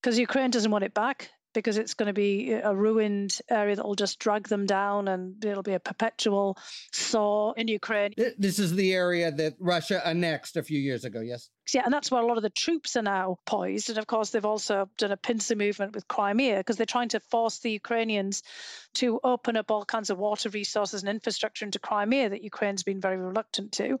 [0.00, 3.84] because Ukraine doesn't want it back because it's going to be a ruined area that
[3.84, 6.56] will just drag them down and it'll be a perpetual
[6.92, 8.12] sore in Ukraine.
[8.38, 11.50] This is the area that Russia annexed a few years ago, yes?
[11.72, 13.88] Yeah, and that's where a lot of the troops are now poised.
[13.88, 17.20] And of course, they've also done a pincer movement with Crimea because they're trying to
[17.20, 18.42] force the Ukrainians
[18.94, 23.00] to open up all kinds of water resources and infrastructure into Crimea that Ukraine's been
[23.00, 23.98] very reluctant to.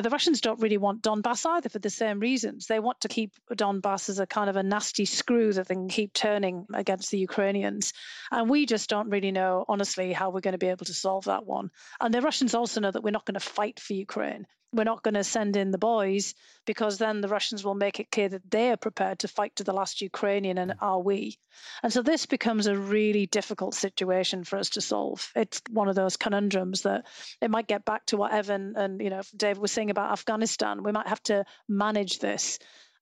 [0.00, 2.66] The Russians don't really want Donbass either for the same reasons.
[2.66, 5.88] They want to keep Donbass as a kind of a nasty screw that they can
[5.88, 7.92] keep turning against the Ukrainians.
[8.30, 11.24] And we just don't really know, honestly, how we're going to be able to solve
[11.24, 11.70] that one.
[12.00, 15.02] And the Russians also know that we're not going to fight for Ukraine we're not
[15.02, 16.34] going to send in the boys
[16.66, 19.64] because then the Russians will make it clear that they are prepared to fight to
[19.64, 20.76] the last Ukrainian, and mm.
[20.80, 21.38] are we?
[21.82, 25.30] And so this becomes a really difficult situation for us to solve.
[25.34, 27.06] It's one of those conundrums that
[27.40, 30.82] it might get back to what Evan and you know Dave was saying about Afghanistan.
[30.82, 32.58] We might have to manage this,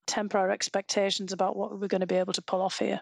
[0.06, 3.00] temper our expectations about what we're going to be able to pull off here.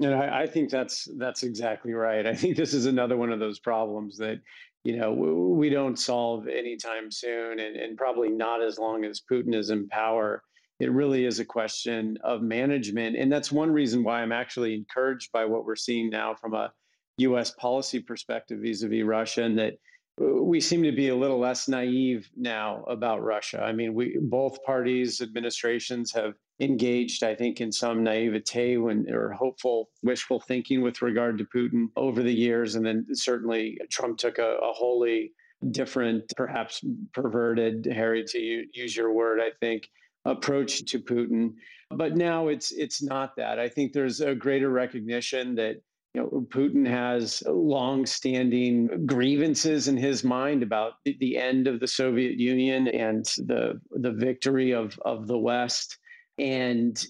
[0.00, 2.26] And I, I, think that's that's exactly right.
[2.26, 4.40] I think this is another one of those problems that
[4.84, 9.54] you know we don't solve anytime soon and, and probably not as long as putin
[9.54, 10.42] is in power
[10.80, 15.32] it really is a question of management and that's one reason why i'm actually encouraged
[15.32, 16.70] by what we're seeing now from a
[17.18, 19.74] us policy perspective vis-a-vis russia and that
[20.20, 23.60] uh, we seem to be a little less naive now about Russia.
[23.62, 29.32] I mean, we both parties, administrations have engaged, I think, in some naivete when or
[29.32, 34.38] hopeful, wishful thinking with regard to Putin over the years, and then certainly Trump took
[34.38, 35.32] a, a wholly
[35.70, 39.88] different, perhaps perverted, Harry, to use your word, I think,
[40.24, 41.54] approach to Putin.
[41.90, 43.58] But now it's it's not that.
[43.58, 45.76] I think there's a greater recognition that
[46.14, 52.38] you know, Putin has long-standing grievances in his mind about the end of the Soviet
[52.38, 55.98] Union and the the victory of of the West,
[56.38, 57.04] and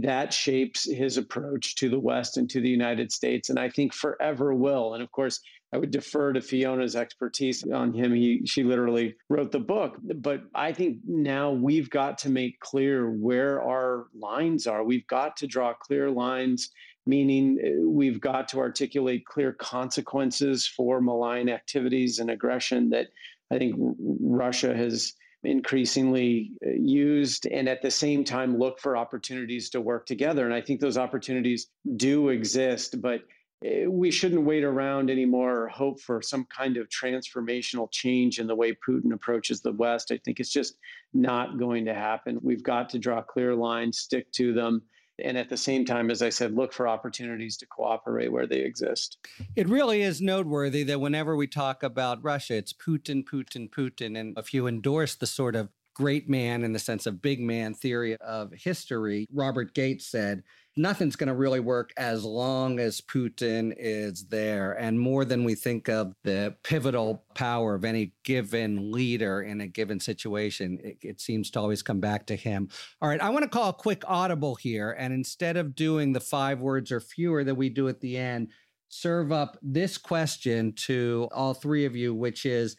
[0.00, 3.92] that shapes his approach to the West and to the United States, and I think
[3.92, 4.94] forever will.
[4.94, 5.40] And of course,
[5.74, 8.14] I would defer to Fiona's expertise on him.
[8.14, 13.10] He she literally wrote the book, but I think now we've got to make clear
[13.10, 14.84] where our lines are.
[14.84, 16.70] We've got to draw clear lines
[17.06, 23.08] meaning uh, we've got to articulate clear consequences for malign activities and aggression that
[23.50, 25.14] I think Russia has
[25.44, 30.54] increasingly uh, used and at the same time look for opportunities to work together and
[30.54, 33.22] i think those opportunities do exist but
[33.64, 38.46] uh, we shouldn't wait around anymore or hope for some kind of transformational change in
[38.46, 40.10] the way Putin approaches the West.
[40.10, 40.76] I think it's just
[41.14, 42.38] not going to happen.
[42.42, 44.82] We've got to draw clear lines, stick to them,
[45.24, 48.60] and at the same time, as I said, look for opportunities to cooperate where they
[48.60, 49.18] exist.
[49.56, 54.18] It really is noteworthy that whenever we talk about Russia, it's Putin, Putin, Putin.
[54.18, 57.74] And if you endorse the sort of great man in the sense of big man
[57.74, 60.42] theory of history, Robert Gates said,
[60.76, 64.72] nothing's going to really work as long as Putin is there.
[64.72, 69.66] And more than we think of the pivotal power of any given leader in a
[69.66, 72.68] given situation, it, it, seems to always come back to him.
[73.00, 74.92] All right, I want to call a quick audible here.
[74.92, 78.48] And instead of doing the five words or fewer that we do at the end,
[78.88, 82.76] serve up this question to all three of you, which is,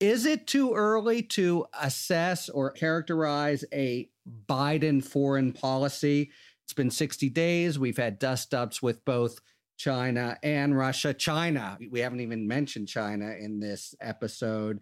[0.00, 4.08] is it too early to assess or characterize a
[4.48, 6.30] Biden foreign policy?
[6.64, 7.78] It's been 60 days.
[7.78, 9.38] We've had dust ups with both
[9.76, 11.14] China and Russia.
[11.14, 14.80] China, we haven't even mentioned China in this episode.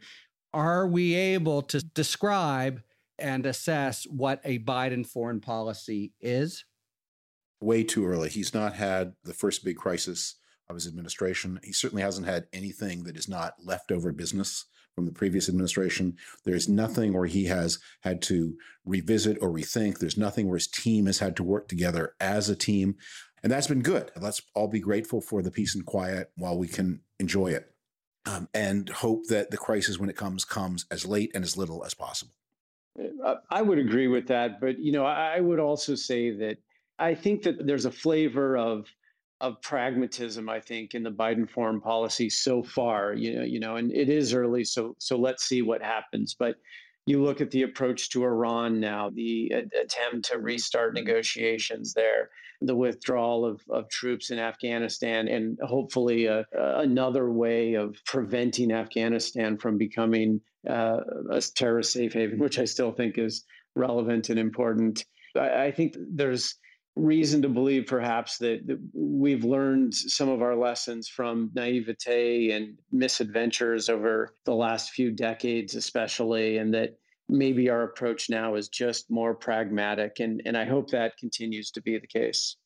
[0.54, 2.82] Are we able to describe
[3.18, 6.64] and assess what a Biden foreign policy is?
[7.60, 8.28] Way too early.
[8.28, 10.36] He's not had the first big crisis
[10.68, 11.60] of his administration.
[11.62, 16.16] He certainly hasn't had anything that is not leftover business from the previous administration.
[16.44, 19.98] There's nothing where he has had to revisit or rethink.
[19.98, 22.96] There's nothing where his team has had to work together as a team.
[23.42, 24.10] And that's been good.
[24.20, 27.72] Let's all be grateful for the peace and quiet while we can enjoy it
[28.26, 31.84] um, and hope that the crisis, when it comes, comes as late and as little
[31.84, 32.34] as possible.
[33.24, 34.60] Uh, I would agree with that.
[34.60, 36.58] But, you know, I would also say that
[36.98, 38.86] I think that there's a flavor of
[39.42, 43.12] of pragmatism, I think, in the Biden foreign policy so far.
[43.12, 46.34] You know, you know, and it is early, so so let's see what happens.
[46.38, 46.54] But
[47.06, 52.30] you look at the approach to Iran now, the attempt to restart negotiations there,
[52.60, 58.70] the withdrawal of, of troops in Afghanistan, and hopefully a, a, another way of preventing
[58.70, 60.40] Afghanistan from becoming
[60.70, 60.98] uh,
[61.30, 65.04] a terrorist safe haven, which I still think is relevant and important.
[65.36, 66.54] I, I think there's
[66.94, 72.76] reason to believe perhaps that, that, we've learned some of our lessons from naivete and
[72.90, 79.10] misadventures over the last few decades especially and that maybe our approach now is just
[79.10, 82.56] more pragmatic and, and i hope that continues to be the case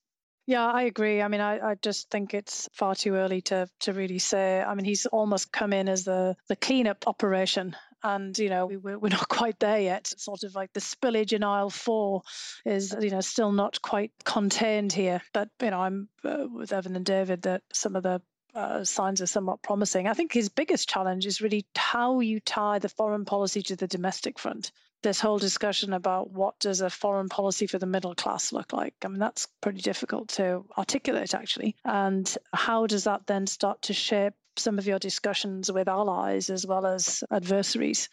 [0.48, 1.20] yeah, I agree.
[1.22, 4.62] I mean, I, I just think it's far too early to to really say.
[4.62, 7.74] I mean, he's almost come in as the the cleanup operation,
[8.06, 10.06] and you know we, we're not quite there yet.
[10.16, 12.22] Sort of like the spillage in aisle four
[12.64, 15.20] is you know still not quite contained here.
[15.32, 18.22] But you know, I'm uh, with Evan and David that some of the
[18.54, 20.08] uh, signs are somewhat promising.
[20.08, 23.86] I think his biggest challenge is really how you tie the foreign policy to the
[23.86, 24.72] domestic front.
[25.02, 28.94] This whole discussion about what does a foreign policy for the middle class look like?
[29.04, 31.76] I mean, that's pretty difficult to articulate, actually.
[31.84, 36.66] And how does that then start to shape some of your discussions with allies as
[36.66, 38.08] well as adversaries?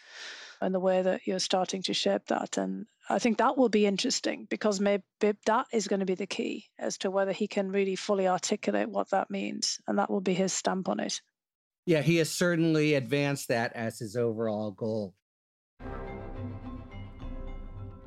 [0.63, 2.57] and the way that you're starting to shape that.
[2.57, 5.03] And I think that will be interesting because maybe
[5.45, 8.89] that is going to be the key as to whether he can really fully articulate
[8.89, 9.79] what that means.
[9.87, 11.21] And that will be his stamp on it.
[11.85, 15.15] Yeah, he has certainly advanced that as his overall goal.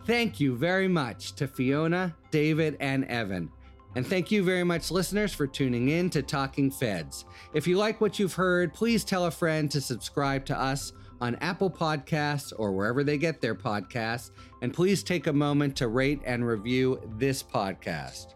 [0.07, 3.51] Thank you very much to Fiona, David, and Evan.
[3.97, 7.25] And thank you very much, listeners, for tuning in to Talking Feds.
[7.55, 10.93] If you like what you've heard, please tell a friend to subscribe to us
[11.23, 14.33] on Apple Podcasts or wherever they get their podcasts.
[14.61, 18.35] And please take a moment to rate and review this podcast.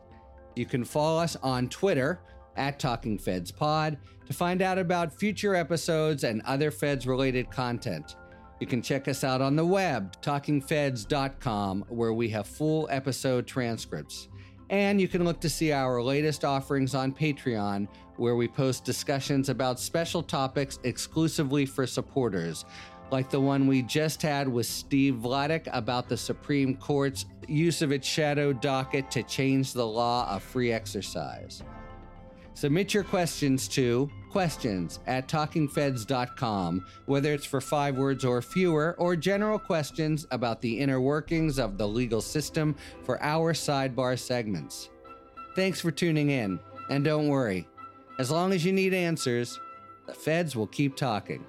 [0.57, 2.21] You can follow us on Twitter
[2.57, 8.17] at Talking Feds Pod to find out about future episodes and other Feds related content.
[8.61, 14.29] You can check us out on the web, talkingfeds.com, where we have full episode transcripts.
[14.71, 19.49] And you can look to see our latest offerings on Patreon, where we post discussions
[19.49, 22.65] about special topics exclusively for supporters,
[23.11, 27.91] like the one we just had with Steve Vladeck about the Supreme Court's use of
[27.91, 31.65] its shadow docket to change the law of free exercise.
[32.55, 39.17] Submit your questions to questions at talkingfeds.com, whether it's for five words or fewer, or
[39.17, 44.91] general questions about the inner workings of the legal system for our sidebar segments.
[45.57, 47.67] Thanks for tuning in, and don't worry,
[48.19, 49.59] as long as you need answers,
[50.07, 51.45] the feds will keep talking.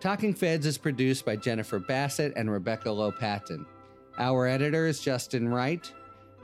[0.00, 3.64] Talking Feds is produced by Jennifer Bassett and Rebecca Lopatin.
[4.18, 5.90] Our editor is Justin Wright.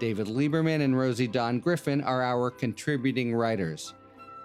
[0.00, 3.92] David Lieberman and Rosie Don Griffin are our contributing writers.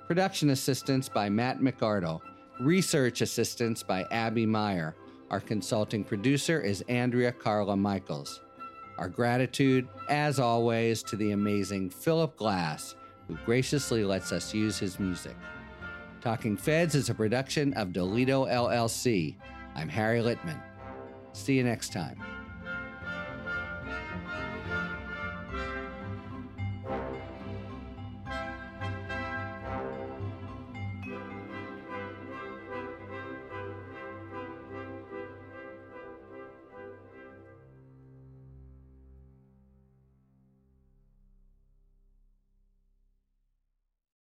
[0.06, 2.20] Production assistance by Matt McArdle.
[2.60, 4.98] Research assistance by Abby Meyer.
[5.32, 8.42] Our consulting producer is Andrea Carla Michaels.
[8.98, 12.96] Our gratitude, as always, to the amazing Philip Glass,
[13.30, 15.38] who graciously lets us use his music.
[16.20, 19.38] Talking Feds is a production of Dolito LLC.
[19.74, 20.62] I'm Harry Litman.
[21.32, 22.35] See you next time.